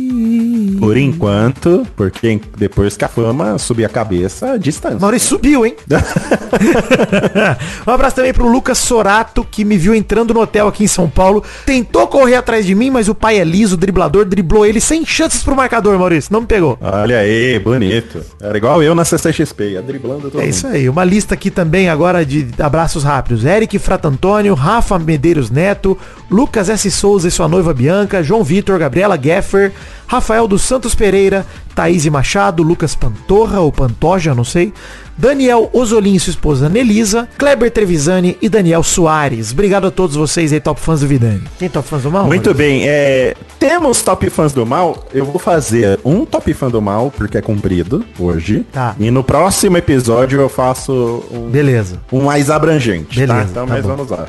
Por 0.79 0.97
enquanto, 0.97 1.87
porque 1.97 2.41
depois 2.57 2.97
que 2.97 3.05
a 3.05 3.09
fama 3.09 3.59
subir 3.59 3.85
a 3.85 3.89
cabeça, 3.89 4.53
a 4.53 4.57
distância. 4.57 4.99
Maurício 4.99 5.29
subiu, 5.29 5.65
hein? 5.67 5.75
um 7.87 7.91
abraço 7.91 8.17
também 8.17 8.33
pro 8.33 8.49
Lucas 8.49 8.79
Sorato, 8.79 9.45
que 9.49 9.65
me 9.65 9.77
viu 9.77 9.95
entrando 9.95 10.33
no 10.35 10.41
hotel 10.41 10.69
aqui 10.69 10.85
em 10.85 10.89
São 10.89 11.09
Paulo. 11.09 11.43
Tentou 11.65 12.07
correr 12.07 12.37
atrás 12.37 12.65
de 12.67 12.75
mim, 12.75 12.91
mas 12.91 13.09
o 13.09 13.15
pai 13.15 13.39
é 13.39 13.45
liso, 13.45 13.75
o 13.75 13.79
driblador, 13.79 14.25
driblou 14.25 14.65
ele 14.67 14.81
sem 14.81 15.05
chances 15.05 15.43
pro 15.43 15.57
marcador, 15.57 15.99
Maurício. 15.99 16.33
Não 16.33 16.41
me 16.43 16.47
pegou. 16.47 16.79
Olha 16.81 17.19
aí, 17.19 17.59
bonito. 17.59 18.21
Era 18.41 18.57
igual 18.57 18.83
eu 18.83 18.95
na 18.95 19.05
CCXP, 19.05 19.71
ia 19.73 19.83
driblando 19.83 20.31
todo 20.31 20.41
É 20.41 20.45
mundo. 20.45 20.51
isso 20.51 20.67
aí. 20.67 20.89
Uma 20.89 21.05
lista 21.05 21.35
aqui 21.35 21.51
também 21.51 21.89
agora 21.89 22.25
de 22.25 22.49
abraços 22.59 23.05
rápidos. 23.05 23.45
Eric 23.45 23.79
Fratantônio, 23.79 24.55
Rafa 24.55 24.99
Medeiros 24.99 25.51
Neto, 25.51 25.97
Lucas 26.31 26.69
S. 26.69 26.91
Souza 26.91 27.29
e 27.29 27.31
sua 27.31 27.49
noiva 27.49 27.73
Bianca, 27.75 28.23
João 28.23 28.43
Vitor, 28.45 28.79
Gabriela 28.79 29.19
Geffer, 29.21 29.73
Rafael 30.07 30.49
dos 30.49 30.63
Santos 30.69 30.95
Pereira, 30.95 31.47
Thaís 31.75 32.05
Machado, 32.07 32.63
Lucas 32.63 32.95
Pantorra 32.95 33.61
ou 33.61 33.73
Pantoja, 33.73 34.35
não 34.35 34.45
sei. 34.45 34.71
Daniel 35.17 35.71
Ozolim 35.73 36.15
e 36.15 36.21
sua 36.21 36.31
esposa 36.31 36.69
Nelisa, 36.69 37.27
Kleber 37.39 37.71
Trevisani 37.71 38.37
e 38.43 38.49
Daniel 38.51 38.83
Soares. 38.83 39.51
Obrigado 39.51 39.87
a 39.87 39.91
todos 39.91 40.15
vocês 40.15 40.53
aí, 40.53 40.61
top 40.61 40.79
fãs 40.79 41.01
do 41.01 41.09
Vidani. 41.09 41.43
Tem 41.59 41.71
top 41.71 41.89
fãs 41.89 42.03
do 42.03 42.11
mal? 42.11 42.27
Muito 42.27 42.53
bem, 42.53 42.87
é, 42.87 43.35
temos 43.59 44.03
top 44.03 44.29
fãs 44.29 44.53
do 44.53 44.67
mal. 44.67 45.07
Eu 45.13 45.25
vou 45.25 45.39
fazer 45.39 45.99
um 46.05 46.27
top 46.27 46.53
fã 46.53 46.69
do 46.69 46.83
mal, 46.83 47.11
porque 47.17 47.39
é 47.39 47.41
comprido 47.41 48.05
hoje. 48.19 48.67
Tá. 48.71 48.95
E 49.01 49.11
no 49.11 49.25
próximo 49.25 49.79
episódio 49.79 50.41
eu 50.41 50.51
faço 50.51 51.25
um, 51.33 51.49
Beleza. 51.49 51.99
um 52.13 52.25
mais 52.25 52.51
abrangente. 52.51 53.19
Beleza, 53.19 53.41
tá? 53.41 53.51
Então, 53.51 53.67
tá 53.67 53.73
mas 53.73 53.83
bom. 53.83 53.97
vamos 53.97 54.11
lá. 54.11 54.27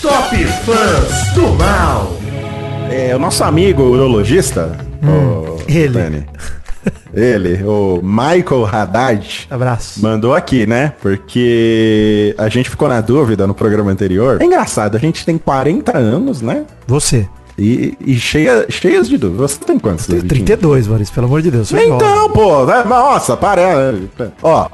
Top 0.00 0.36
Fãs 0.36 1.34
do 1.34 1.48
Mal. 1.52 2.16
É, 2.92 3.16
o 3.16 3.18
nosso 3.18 3.42
amigo 3.42 3.82
urologista, 3.82 4.76
o 5.02 5.58
ele. 5.66 5.88
Dani, 5.88 6.26
ele, 7.14 7.62
o 7.64 8.00
Michael 8.02 8.68
Haddad, 8.70 9.46
Abraço. 9.50 10.02
mandou 10.02 10.34
aqui, 10.34 10.66
né? 10.66 10.92
Porque 11.00 12.34
a 12.36 12.50
gente 12.50 12.68
ficou 12.68 12.88
na 12.88 13.00
dúvida 13.00 13.46
no 13.46 13.54
programa 13.54 13.90
anterior. 13.90 14.42
É 14.42 14.44
engraçado, 14.44 14.94
a 14.94 15.00
gente 15.00 15.24
tem 15.24 15.38
40 15.38 15.96
anos, 15.96 16.42
né? 16.42 16.66
Você. 16.86 17.26
E, 17.58 17.96
e 17.98 18.18
cheia, 18.18 18.66
cheias 18.68 19.08
de 19.08 19.16
dúvidas. 19.16 19.52
Você 19.52 19.64
tem 19.64 19.78
quantos? 19.78 20.06
David? 20.06 20.28
32, 20.28 20.86
Maurício, 20.86 21.14
pelo 21.14 21.26
amor 21.26 21.40
de 21.40 21.50
Deus. 21.50 21.72
Então, 21.72 22.30
pô, 22.30 22.66
nossa, 22.86 23.36
para. 23.38 23.94
Ó, 24.42 24.68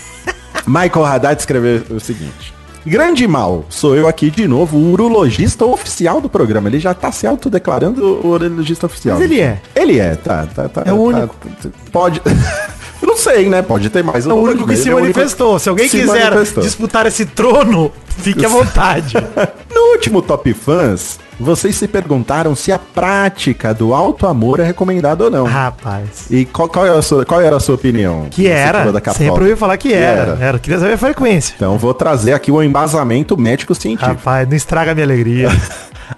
Michael 0.66 1.04
Haddad 1.06 1.40
escreveu 1.40 1.82
o 1.90 2.00
seguinte. 2.00 2.54
Grande 2.86 3.26
mal, 3.26 3.64
sou 3.68 3.96
eu 3.96 4.06
aqui 4.06 4.30
de 4.30 4.46
novo, 4.46 4.76
o 4.76 4.92
urologista 4.92 5.64
oficial 5.64 6.20
do 6.20 6.28
programa. 6.28 6.68
Ele 6.68 6.78
já 6.78 6.94
tá 6.94 7.10
se 7.10 7.26
autodeclarando 7.26 8.20
o 8.24 8.28
urologista 8.28 8.86
oficial. 8.86 9.18
Mas 9.18 9.28
ele 9.28 9.40
é. 9.40 9.60
Ele 9.74 9.98
é, 9.98 10.14
tá, 10.14 10.46
tá, 10.46 10.68
tá. 10.68 10.82
É 10.86 10.92
o 10.92 10.96
tá- 10.96 11.18
único. 11.18 11.34
tá- 11.34 11.68
pode. 11.90 12.22
Não 13.16 13.22
sei, 13.22 13.48
né? 13.48 13.62
Pode 13.62 13.88
ter 13.88 14.04
mais. 14.04 14.26
É 14.26 14.32
o 14.32 14.36
único 14.36 14.66
que 14.66 14.76
se 14.76 14.90
manifestou. 14.90 15.58
Se 15.58 15.70
alguém 15.70 15.88
quiser 15.88 16.30
disputar 16.60 17.06
esse 17.06 17.24
trono, 17.24 17.90
fique 18.18 18.44
à 18.44 18.48
vontade. 18.50 19.14
No 19.74 19.92
último 19.92 20.20
Top 20.20 20.52
Fãs, 20.52 21.18
vocês 21.40 21.74
se 21.76 21.88
perguntaram 21.88 22.54
se 22.54 22.70
a 22.70 22.78
prática 22.78 23.72
do 23.72 23.94
alto 23.94 24.26
amor 24.26 24.60
é 24.60 24.64
recomendada 24.64 25.24
ou 25.24 25.30
não. 25.30 25.44
Rapaz. 25.44 26.26
E 26.30 26.44
qual, 26.44 26.68
qual, 26.68 26.84
era 26.84 26.98
a 26.98 27.02
sua, 27.02 27.24
qual 27.24 27.40
era 27.40 27.56
a 27.56 27.60
sua 27.60 27.76
opinião? 27.76 28.26
Que 28.30 28.48
era. 28.48 28.84
Sempre 29.14 29.44
ouvi 29.44 29.56
falar 29.56 29.78
que 29.78 29.88
Que 29.88 29.94
era. 29.94 30.32
era. 30.32 30.44
Era. 30.44 30.58
Queria 30.58 30.78
saber 30.78 30.92
a 30.92 30.98
frequência. 30.98 31.54
Então 31.56 31.78
vou 31.78 31.94
trazer 31.94 32.34
aqui 32.34 32.52
o 32.52 32.62
embasamento 32.62 33.34
médico-científico. 33.38 34.10
Rapaz, 34.10 34.46
não 34.46 34.56
estraga 34.56 34.90
a 34.90 34.94
minha 34.94 35.06
alegria. 35.06 35.48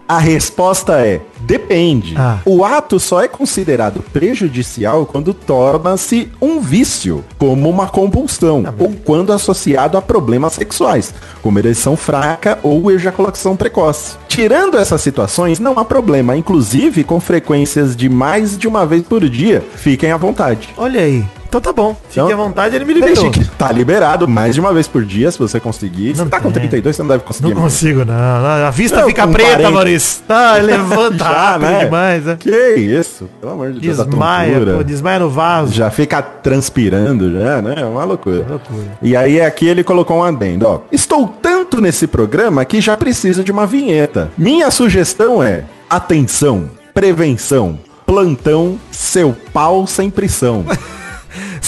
A 0.06 0.18
resposta 0.18 1.00
é 1.00 1.20
depende. 1.40 2.14
Ah. 2.16 2.38
O 2.44 2.64
ato 2.64 2.98
só 3.00 3.22
é 3.22 3.28
considerado 3.28 4.02
prejudicial 4.12 5.06
quando 5.06 5.32
torna-se 5.34 6.28
um 6.40 6.60
vício, 6.60 7.24
como 7.38 7.68
uma 7.68 7.86
compulsão, 7.88 8.62
Tá 8.62 8.74
ou 8.78 8.92
quando 9.04 9.32
associado 9.32 9.96
a 9.96 10.02
problemas 10.02 10.52
sexuais, 10.54 11.14
como 11.42 11.58
ereção 11.58 11.96
fraca 11.96 12.58
ou 12.62 12.90
ejaculação 12.90 13.56
precoce. 13.56 14.16
Tirando 14.28 14.76
essas 14.78 15.00
situações, 15.00 15.58
não 15.58 15.78
há 15.78 15.84
problema, 15.84 16.36
inclusive 16.36 17.04
com 17.04 17.20
frequências 17.20 17.96
de 17.96 18.08
mais 18.08 18.56
de 18.56 18.68
uma 18.68 18.86
vez 18.86 19.02
por 19.02 19.28
dia. 19.28 19.62
Fiquem 19.76 20.12
à 20.12 20.16
vontade. 20.16 20.68
Olha 20.76 21.00
aí. 21.00 21.24
Então 21.48 21.62
tá 21.62 21.72
bom. 21.72 21.96
Fique 22.10 22.20
Então, 22.20 22.30
à 22.30 22.36
vontade, 22.36 22.76
ele 22.76 22.84
me 22.84 22.92
liberou. 22.92 23.30
Que 23.30 23.42
tá 23.42 23.72
liberado 23.72 24.28
mais 24.28 24.54
de 24.54 24.60
uma 24.60 24.70
vez 24.74 24.86
por 24.86 25.02
dia, 25.02 25.30
se 25.32 25.38
você 25.38 25.58
conseguir. 25.58 26.14
Você 26.14 26.20
Não 26.20 26.28
tá 26.28 26.40
com 26.40 26.50
tem. 26.52 26.60
32, 26.68 26.94
você 26.94 27.02
não 27.02 27.08
deve 27.08 27.24
conseguir. 27.24 27.48
Não 27.48 27.54
mais. 27.62 27.72
consigo, 27.72 28.04
não. 28.04 28.14
A 28.14 28.70
vista 28.70 29.00
Não, 29.00 29.06
fica 29.08 29.26
com 29.26 29.32
preta, 29.32 29.52
40. 29.52 29.70
Maurício. 29.70 30.22
Ah, 30.28 30.58
levanta 30.60 31.24
Já, 31.32 31.58
né? 31.58 31.84
demais, 31.84 32.24
né? 32.24 32.36
Que 32.38 32.74
isso? 32.76 33.28
Pelo 33.40 33.52
amor 33.52 33.72
de 33.72 33.80
Deus. 33.80 33.96
Desmaia, 33.96 34.60
pô, 34.76 34.82
desmaia 34.82 35.18
no 35.18 35.30
vaso. 35.30 35.72
Já 35.72 35.90
fica 35.90 36.20
transpirando 36.20 37.32
já, 37.32 37.62
né? 37.62 37.74
É 37.78 37.84
uma 37.84 38.04
loucura. 38.04 38.44
Loucura. 38.48 38.98
E 39.02 39.16
aí 39.16 39.40
aqui 39.40 39.66
ele 39.66 39.84
colocou 39.84 40.18
um 40.18 40.22
adendo, 40.24 40.66
ó. 40.66 40.80
Estou 40.90 41.28
tanto 41.28 41.80
nesse 41.80 42.06
programa 42.06 42.64
que 42.64 42.80
já 42.80 42.96
preciso 42.96 43.44
de 43.44 43.52
uma 43.52 43.66
vinheta. 43.66 44.30
Minha 44.36 44.70
sugestão 44.70 45.42
é, 45.42 45.64
atenção, 45.88 46.70
prevenção, 46.92 47.78
plantão, 48.06 48.78
seu 48.90 49.36
pau 49.52 49.86
sem 49.86 50.10
pressão. 50.10 50.64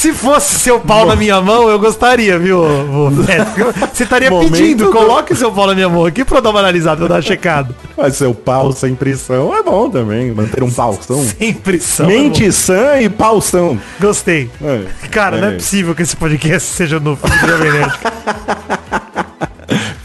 Se 0.00 0.14
fosse 0.14 0.58
seu 0.58 0.80
pau 0.80 1.04
na 1.04 1.14
minha 1.14 1.42
mão, 1.42 1.68
eu 1.68 1.78
gostaria, 1.78 2.38
viu? 2.38 2.62
médico? 3.10 3.70
Você 3.92 4.04
estaria 4.04 4.30
pedindo, 4.30 4.86
do- 4.86 4.90
coloque 4.92 5.34
seu 5.36 5.52
pau 5.52 5.66
na 5.66 5.74
minha 5.74 5.90
mão 5.90 6.06
aqui 6.06 6.24
pra 6.24 6.38
eu 6.38 6.42
dar 6.42 6.48
uma 6.48 6.60
analisada, 6.60 6.96
pra 6.96 7.04
eu 7.04 7.08
dar 7.10 7.14
uma 7.16 7.22
checada. 7.22 7.74
Mas 7.98 8.16
seu 8.16 8.32
pau 8.32 8.72
sem 8.72 8.94
pressão 8.94 9.54
é 9.54 9.62
bom 9.62 9.90
também, 9.90 10.32
manter 10.32 10.62
um 10.62 10.70
paução. 10.70 11.22
Sem 11.22 11.52
pressão. 11.52 12.06
Mente 12.06 12.50
sã 12.50 12.98
e 12.98 13.10
paução. 13.10 13.78
Gostei. 14.00 14.50
É. 14.62 14.84
Cara, 15.10 15.36
não 15.36 15.48
é 15.48 15.52
É. 15.52 15.54
possível 15.56 15.94
que 15.94 16.00
esse 16.00 16.16
podcast 16.16 16.66
seja 16.70 16.98
no 16.98 17.18
Jovem 17.46 17.70
Nerd. 17.70 17.98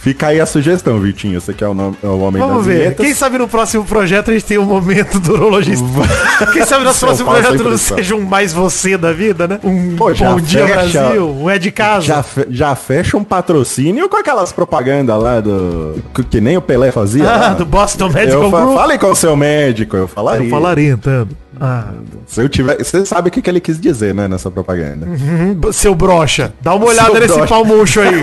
Fica 0.06 0.28
aí 0.28 0.40
a 0.40 0.46
sugestão, 0.46 1.00
Vitinho. 1.00 1.42
Você 1.42 1.52
que 1.52 1.64
é 1.64 1.68
o, 1.68 1.74
nome, 1.74 1.98
é 2.04 2.06
o 2.08 2.20
homem 2.20 2.40
Vamos 2.40 2.58
das 2.58 2.66
ver. 2.68 2.78
vinhetas. 2.78 3.04
Quem 3.04 3.16
sabe 3.16 3.40
no 3.40 3.48
próximo 3.48 3.84
projeto 3.84 4.30
a 4.30 4.34
gente 4.34 4.46
tem 4.46 4.60
um 4.60 4.64
momento 4.66 5.20
do 5.20 5.34
urologista. 5.34 5.84
Quem 6.54 6.64
sabe 6.64 6.86
no 6.86 6.94
próximo 6.94 7.28
projeto 7.32 7.64
não 7.64 7.76
seja 7.76 8.14
um 8.16 8.22
mais 8.22 8.54
você 8.54 9.00
da 9.00 9.12
vida, 9.12 9.48
né? 9.48 9.60
Um 9.64 9.96
Pô, 9.96 10.14
Bom 10.14 10.40
Dia 10.40 10.68
fecha- 10.68 11.02
Brasil, 11.02 11.28
um 11.28 11.50
é 11.50 11.58
de 11.58 11.72
casa. 11.72 12.06
Já, 12.06 12.22
fe- 12.22 12.46
já 12.52 12.76
fecha 12.76 13.18
um 13.18 13.24
patrocínio 13.24 14.08
com 14.08 14.18
aquelas 14.18 14.52
propagandas 14.52 15.20
lá 15.20 15.40
do. 15.42 15.96
Que, 16.14 16.24
que 16.24 16.40
nem 16.40 16.56
o 16.56 16.62
Pelé 16.62 16.92
fazia. 16.92 17.28
Ah, 17.28 17.38
lá. 17.38 17.50
do 17.56 17.66
Boston 17.66 18.10
Medical 18.10 18.44
Eu 18.44 18.52
Group. 18.52 18.76
falei 18.78 19.00
com 19.00 19.08
o 19.10 19.16
seu 19.16 19.36
médico, 19.36 19.98
eu 19.98 20.08
falaria. 20.08 20.46
Eu 20.46 20.52
falaria, 20.52 20.92
então. 20.94 21.28
Ah, 21.60 21.88
Se 22.28 22.42
eu 22.42 22.50
tiver. 22.50 22.78
Você 22.78 23.06
sabe 23.06 23.30
o 23.30 23.32
que, 23.32 23.42
que 23.42 23.50
ele 23.50 23.62
quis 23.62 23.80
dizer, 23.80 24.14
né, 24.14 24.28
nessa 24.28 24.52
propaganda. 24.52 25.08
hum, 25.08 25.72
seu 25.72 25.96
brocha, 25.96 26.54
dá 26.62 26.76
uma 26.76 26.88
olhada 26.88 27.12
Seu 27.12 27.20
nesse 27.22 27.34
broxa. 27.34 27.48
pau 27.48 27.64
murcho 27.66 28.02
aí. 28.02 28.22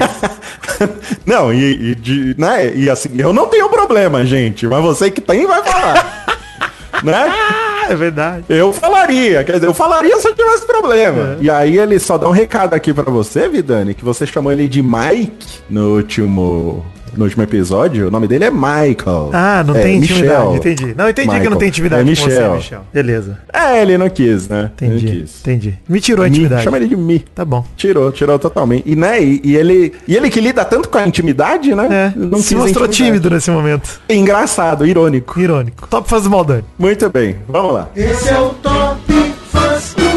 não, 1.24 1.52
e, 1.52 1.71
e 1.72 1.94
de, 1.94 2.35
né? 2.38 2.74
E 2.74 2.88
assim, 2.88 3.11
eu 3.18 3.32
não 3.32 3.46
tenho 3.46 3.68
problema, 3.68 4.24
gente. 4.24 4.66
Mas 4.66 4.82
você 4.82 5.11
que 5.11 5.20
tem 5.20 5.46
vai 5.46 5.62
falar. 5.62 6.26
né? 7.02 7.26
Ah, 7.28 7.87
é 7.90 7.96
verdade. 7.96 8.44
Eu 8.48 8.72
falaria, 8.72 9.42
quer 9.44 9.54
dizer, 9.54 9.66
eu 9.66 9.74
falaria 9.74 10.16
se 10.18 10.28
eu 10.28 10.35
tivesse 10.35 10.66
problema. 10.66 11.37
E 11.40 11.50
aí 11.50 11.78
ele 11.78 11.98
só 11.98 12.16
dá 12.16 12.28
um 12.28 12.32
recado 12.32 12.74
aqui 12.74 12.92
pra 12.92 13.04
você, 13.04 13.48
Vidani, 13.48 13.94
que 13.94 14.04
você 14.04 14.26
chamou 14.26 14.52
ele 14.52 14.68
de 14.68 14.82
Mike 14.82 15.61
no 15.68 15.96
último, 15.96 16.85
no 17.16 17.25
último 17.25 17.42
episódio. 17.42 18.09
O 18.09 18.11
nome 18.11 18.27
dele 18.29 18.44
é 18.44 18.51
Michael. 18.51 19.31
Ah, 19.33 19.64
não 19.66 19.75
É, 19.77 19.83
tem 19.83 20.01
Michel. 20.01 20.16
intimidade, 20.16 20.57
entendi. 20.57 20.94
Não, 20.96 21.09
entendi 21.09 21.29
que 21.29 21.35
Michael. 21.35 21.51
não 21.51 21.57
tem 21.59 21.68
intimidade 21.68 22.01
É 22.01 22.05
com 22.05 22.11
Michel. 22.11 22.51
você, 22.51 22.57
Michel. 22.57 22.81
Beleza. 22.92 23.38
É, 23.53 23.83
ele 23.83 23.98
não 23.98 24.09
quis, 24.11 24.48
né? 24.48 24.70
Entendi, 24.75 25.07
quis. 25.07 25.40
entendi. 25.40 25.79
Me 25.88 26.01
tirou 26.01 26.25
a 26.25 26.29
Mi, 26.29 26.35
intimidade. 26.35 26.64
chama 26.64 26.77
ele 26.77 26.88
de 26.88 26.96
Mi. 26.96 27.18
Tá 27.35 27.44
bom. 27.44 27.64
Tirou, 27.77 28.11
tirou 28.12 28.38
totalmente. 28.38 28.83
E, 28.90 28.96
né, 28.96 29.22
e, 29.22 29.40
e 29.44 29.57
ele, 29.57 29.92
e 30.07 30.16
ele 30.16 30.31
que 30.31 30.40
lida 30.40 30.64
tanto 30.64 30.88
com 30.88 30.98
a 30.98 31.07
intimidade, 31.07 31.75
né? 31.75 31.88
É, 31.90 32.18
não 32.18 32.38
se 32.40 32.55
mostrou 32.55 32.88
tímido 32.88 33.29
nesse 33.31 33.51
momento. 33.51 34.01
Engraçado, 34.09 34.87
irônico. 34.87 35.38
Irônico. 35.40 35.87
Top 35.88 36.09
faz 36.09 36.27
maldade. 36.27 36.64
Muito 36.79 37.09
bem, 37.11 37.37
vamos 37.48 37.75
lá. 37.75 37.88
Esse 37.96 38.29
é 38.31 38.38
o 38.40 38.51
Top 38.51 39.12
Fãs 39.51 39.94
do. 39.94 40.12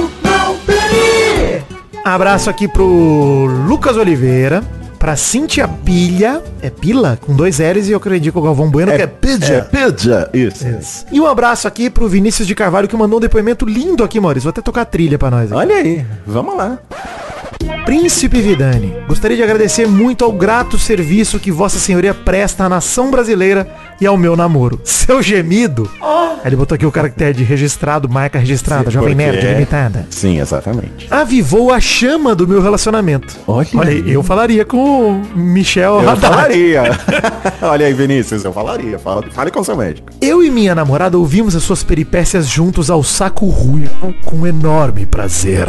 Abraço 2.04 2.52
aqui 2.52 2.68
pro 2.68 2.86
Lucas 3.68 3.98
Oliveira, 3.98 4.64
pra 5.06 5.16
Cintia 5.16 5.68
Pilha, 5.68 6.42
é 6.64 6.72
Pila, 6.72 7.16
com 7.22 7.36
dois 7.36 7.60
L's 7.60 7.88
e 7.88 7.92
eu 7.92 7.98
acredito 7.98 8.34
que 8.34 8.40
o 8.40 8.42
Galvão 8.42 8.72
Bueno 8.72 8.92
que 8.92 9.00
é 9.00 9.04
É 9.04 9.08
Pilha. 9.08 9.62
pizza, 9.70 10.30
isso. 10.34 10.68
Isso. 10.68 11.06
E 11.12 11.22
um 11.22 11.28
abraço 11.28 11.68
aqui 11.68 11.92
pro 11.92 12.08
Vinícius 12.10 12.48
de 12.48 12.56
Carvalho 12.56 12.88
que 12.88 12.98
mandou 12.98 13.20
um 13.20 13.22
depoimento 13.22 13.68
lindo 13.68 14.04
aqui, 14.04 14.20
Maurício. 14.20 14.46
Vou 14.46 14.50
até 14.50 14.64
tocar 14.64 14.82
a 14.82 14.86
trilha 14.86 15.20
pra 15.20 15.30
nós. 15.30 15.52
aqui. 15.52 15.54
Olha 15.54 15.76
aí, 15.76 16.04
vamos 16.26 16.58
lá. 16.58 16.80
Príncipe 17.86 18.42
Vidani, 18.42 18.94
gostaria 19.08 19.38
de 19.38 19.44
agradecer 19.44 19.88
muito 19.88 20.26
ao 20.26 20.32
grato 20.32 20.78
serviço 20.78 21.40
que 21.40 21.52
Vossa 21.52 21.78
Senhoria 21.80 22.14
presta 22.14 22.64
à 22.66 22.70
nação 22.70 23.12
brasileira 23.12 23.68
e 24.02 24.06
ao 24.08 24.18
meu 24.18 24.36
namoro. 24.36 24.80
Seu 24.84 25.22
gemido. 25.22 25.90
Aí 26.02 26.48
Ele 26.50 26.56
botou 26.56 26.76
aqui 26.76 26.86
o 26.86 26.92
caractere 26.92 27.34
de 27.38 27.44
registrado, 27.44 28.10
marca 28.10 28.40
registrada, 28.40 28.90
Jovem 28.90 29.16
Porque- 29.16 29.32
Nerd 29.32 29.48
Limitada. 29.54 30.08
Sim, 30.10 30.40
exatamente. 30.40 31.08
Avivou 31.12 31.72
a 31.72 31.80
chama 31.80 32.34
do 32.36 32.48
meu 32.48 32.60
relacionamento. 32.62 33.36
Olha 33.48 33.68
aí, 33.84 34.04
aí. 34.06 34.12
eu 34.14 34.24
falaria 34.24 34.66
com 34.66 35.12
o 35.12 35.38
Michel 35.38 36.02
Eu 36.02 36.10
Haddad. 36.10 36.22
falaria. 36.22 36.84
Olha 37.62 37.86
aí, 37.86 37.94
Vinícius, 37.94 38.44
eu 38.44 38.52
falaria. 38.52 38.98
Fala- 39.00 39.24
Fale 39.32 39.52
com 39.52 39.64
seu 39.64 39.78
médico. 39.78 40.10
Eu 40.22 40.44
e 40.44 40.50
minha 40.50 40.74
namorada 40.74 41.18
ouvimos 41.20 41.56
as 41.56 41.64
suas 41.64 41.84
peripécias 41.84 42.48
juntos 42.48 42.90
ao 42.90 43.04
saco 43.04 43.46
ruim 43.48 43.88
com 44.26 44.46
enorme 44.48 45.06
prazer. 45.06 45.68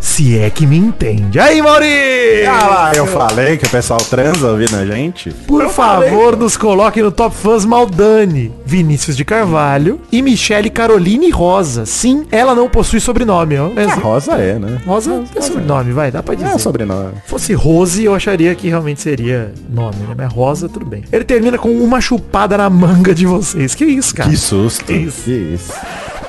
Se 0.00 0.38
é 0.38 0.48
que 0.48 0.66
me 0.66 0.76
entende. 0.78 1.11
Aí, 1.40 1.60
Mauri! 1.62 2.46
Ah 2.46 2.66
lá, 2.66 2.92
eu 2.94 3.06
falei 3.06 3.56
que 3.56 3.66
o 3.66 3.68
pessoal 3.68 3.98
transa 4.00 4.50
ouvindo 4.50 4.76
a 4.76 4.86
gente. 4.86 5.30
Por 5.30 5.68
favor, 5.70 6.36
nos 6.36 6.56
coloque 6.56 7.02
no 7.02 7.10
Top 7.10 7.34
Fãs 7.34 7.64
Maldani, 7.64 8.52
Vinícius 8.64 9.16
de 9.16 9.24
Carvalho 9.24 10.00
e 10.10 10.22
Michele 10.22 10.70
Caroline 10.70 11.30
Rosa. 11.30 11.84
Sim, 11.86 12.26
ela 12.30 12.54
não 12.54 12.68
possui 12.68 13.00
sobrenome. 13.00 13.56
ó. 13.58 13.68
A 13.76 13.94
Rosa 13.94 14.32
é, 14.32 14.58
né? 14.58 14.80
Rosa 14.86 15.24
é 15.34 15.40
sobrenome, 15.40 15.92
vai, 15.92 16.10
dá 16.10 16.22
pra 16.22 16.34
dizer. 16.34 16.48
É 16.48 16.58
sobrenome. 16.58 17.12
Se 17.24 17.30
fosse 17.30 17.54
Rose, 17.54 18.04
eu 18.04 18.14
acharia 18.14 18.54
que 18.54 18.68
realmente 18.68 19.00
seria 19.00 19.52
nome, 19.68 19.96
né? 20.08 20.14
Mas 20.16 20.32
Rosa, 20.32 20.68
tudo 20.68 20.86
bem. 20.86 21.04
Ele 21.12 21.24
termina 21.24 21.58
com 21.58 21.70
uma 21.70 22.00
chupada 22.00 22.56
na 22.56 22.70
manga 22.70 23.14
de 23.14 23.26
vocês. 23.26 23.74
Que 23.74 23.84
isso, 23.84 24.14
cara? 24.14 24.30
Que 24.30 24.36
susto. 24.36 24.84
Que 24.84 24.92
isso. 24.94 25.22
Que 25.24 25.30
isso. 25.54 25.72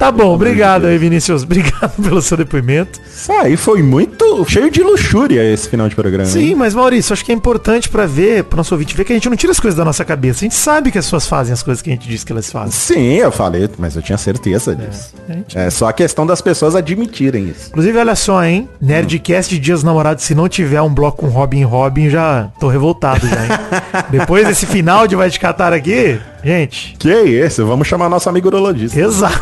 Tá 0.04 0.12
bom, 0.12 0.34
obrigado 0.34 0.86
aí, 0.86 0.98
Vinícius. 0.98 1.44
Obrigado 1.54 1.94
pelo 2.04 2.22
seu 2.22 2.36
depoimento. 2.36 3.00
Isso 3.08 3.32
aí 3.32 3.56
foi 3.56 3.82
muito 3.82 4.44
cheio 4.50 4.70
de 4.70 4.84
luxúria 4.84 5.42
esse 5.50 5.70
final 5.70 5.88
de 5.88 5.96
programa. 5.96 6.26
Sim, 6.26 6.50
hein? 6.50 6.56
mas 6.56 6.74
Maurício, 6.74 7.14
acho 7.14 7.24
que 7.24 7.32
é 7.32 7.36
importante 7.36 7.88
pra 7.88 8.06
ver, 8.06 8.44
pro 8.44 8.58
nosso 8.58 8.76
ouvinte 8.76 8.98
ver 8.98 9.06
que 9.06 9.14
a 9.14 9.16
gente 9.16 9.30
não 9.30 9.38
tira 9.38 9.54
as 9.54 9.62
coisas 9.62 9.78
da 9.78 9.86
nossa 9.86 10.04
cabeça. 10.04 10.40
A 10.40 10.44
gente 10.44 10.56
sabe 10.56 10.92
que 10.92 10.98
as 10.98 11.06
pessoas 11.06 11.26
fazem 11.26 11.54
as 11.54 11.64
coisas 11.64 11.82
que 11.82 11.90
a 11.90 11.94
gente 11.94 12.06
diz 12.10 12.22
que 12.26 12.34
elas 12.34 12.52
fazem. 12.52 12.72
Sim, 12.72 13.14
eu 13.14 13.32
falei, 13.32 13.70
mas 13.78 13.96
eu 13.96 14.02
tinha 14.02 14.18
certeza 14.18 14.76
disso. 14.76 15.14
gente. 15.26 15.58
É, 15.58 15.70
só 15.70 15.88
a 15.88 15.94
questão 15.94 16.26
das 16.26 16.42
pessoas 16.42 16.76
admitirem 16.76 17.48
isso. 17.48 17.70
Inclusive, 17.70 17.98
olha 17.98 18.16
só, 18.16 18.44
hein? 18.44 18.68
Nerdcast 18.82 19.56
de 19.56 19.60
Dias 19.62 19.84
Namorados, 19.84 20.26
se 20.26 20.36
não 20.36 20.50
tiver 20.50 20.82
um 20.82 20.94
bloco 20.94 21.20
com 21.26 21.28
Robin 21.28 21.64
Robin, 21.64 22.10
já 22.10 22.50
tô 22.60 22.68
revoltado 22.68 23.26
já, 23.26 23.46
hein? 23.46 23.52
Depois 24.12 24.46
desse 24.46 24.66
final 24.66 25.08
de 25.08 25.16
Vai 25.16 25.30
Te 25.30 25.40
Catar 25.40 25.72
aqui, 25.72 26.20
gente, 26.44 26.98
Que 27.00 27.22
isso, 27.22 27.66
vamos 27.66 27.88
chamar 27.88 28.10
nosso 28.10 28.28
amigo 28.28 28.50
urologista. 28.50 29.00
exato, 29.00 29.40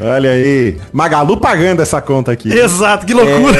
Olha 0.00 0.30
aí. 0.30 0.76
Magalu 0.92 1.36
pagando 1.36 1.80
essa 1.82 2.00
conta 2.00 2.32
aqui. 2.32 2.52
exato, 2.52 3.06
que 3.06 3.14
loucura. 3.14 3.58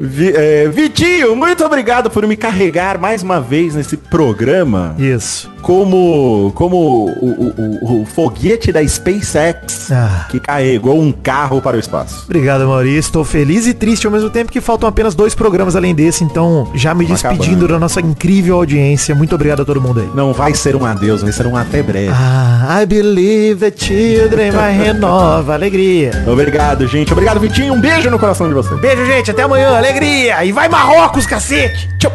Vi- 0.00 0.32
é, 0.34 0.68
Vitinho, 0.68 1.34
muito 1.34 1.64
obrigado 1.64 2.10
por 2.10 2.26
me 2.26 2.36
carregar 2.36 2.98
mais 2.98 3.22
uma 3.22 3.40
vez 3.40 3.74
nesse 3.74 3.96
programa 3.96 4.94
Isso. 4.98 5.50
Como, 5.60 6.52
como 6.54 6.76
o, 6.76 7.84
o- 7.88 8.02
o- 8.02 8.06
foguete 8.06 8.72
da 8.72 8.86
SpaceX 8.86 9.90
Ah. 9.92 10.26
que 10.30 10.40
carregou 10.40 11.00
um 11.00 11.12
carro 11.12 11.60
para 11.60 11.76
o 11.76 11.80
espaço. 11.80 12.24
Obrigado, 12.24 12.66
Maurício. 12.66 12.98
Estou 13.00 13.24
feliz 13.24 13.66
e 13.66 13.74
triste 13.74 14.06
ao 14.06 14.12
mesmo 14.12 14.30
tempo 14.30 14.50
que 14.50 14.60
faltam 14.60 14.88
apenas 14.88 15.14
dois 15.14 15.34
programas 15.34 15.76
além 15.76 15.94
desse, 15.94 16.24
então 16.24 16.70
já 16.74 16.94
me 16.94 17.04
despedindo 17.04 17.44
acabando. 17.52 17.68
da 17.68 17.78
nossa 17.78 18.00
incrível 18.00 18.56
audiência. 18.56 19.14
Muito 19.14 19.34
obrigado 19.34 19.62
a 19.62 19.64
todo 19.64 19.80
mundo 19.80 20.00
aí. 20.00 20.08
Não 20.14 20.32
vai 20.32 20.54
ser 20.54 20.74
um 20.76 20.84
adeus, 20.84 21.22
vai 21.22 21.32
ser 21.32 21.46
um 21.46 21.56
até 21.56 21.82
breve. 21.82 22.10
Ah, 22.12 22.80
I 22.82 22.86
believe 22.86 23.70
the 23.70 23.72
children 23.76 24.50
vai 24.50 24.72
renova, 24.76 25.54
alegria. 25.54 26.24
Obrigado, 26.26 26.86
gente. 26.86 27.12
Obrigado, 27.12 27.38
Vitinho. 27.40 27.74
Um 27.74 27.80
beijo 27.80 28.10
no 28.10 28.18
coração 28.18 28.48
de 28.48 28.54
você. 28.54 28.74
Beijo, 28.76 29.04
gente. 29.06 29.30
Até 29.30 29.42
amanhã. 29.42 29.76
Alegria. 29.76 30.44
E 30.44 30.52
vai 30.52 30.68
Marrocos, 30.68 31.26
cacete. 31.26 31.88
Tchau. 31.98 32.12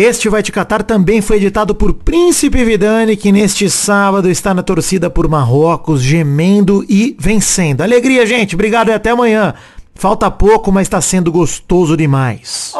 Este 0.00 0.28
Vai 0.28 0.44
Te 0.44 0.52
Catar 0.52 0.84
também 0.84 1.20
foi 1.20 1.38
editado 1.38 1.74
por 1.74 1.92
Príncipe 1.92 2.64
Vidani, 2.64 3.16
que 3.16 3.32
neste 3.32 3.68
sábado 3.68 4.30
está 4.30 4.54
na 4.54 4.62
torcida 4.62 5.10
por 5.10 5.26
Marrocos, 5.26 6.00
gemendo 6.00 6.86
e 6.88 7.16
vencendo. 7.18 7.80
Alegria, 7.80 8.24
gente. 8.24 8.54
Obrigado 8.54 8.90
e 8.90 8.92
até 8.92 9.10
amanhã. 9.10 9.54
Falta 9.96 10.30
pouco, 10.30 10.70
mas 10.70 10.86
está 10.86 11.00
sendo 11.00 11.32
gostoso 11.32 11.96
demais. 11.96 12.72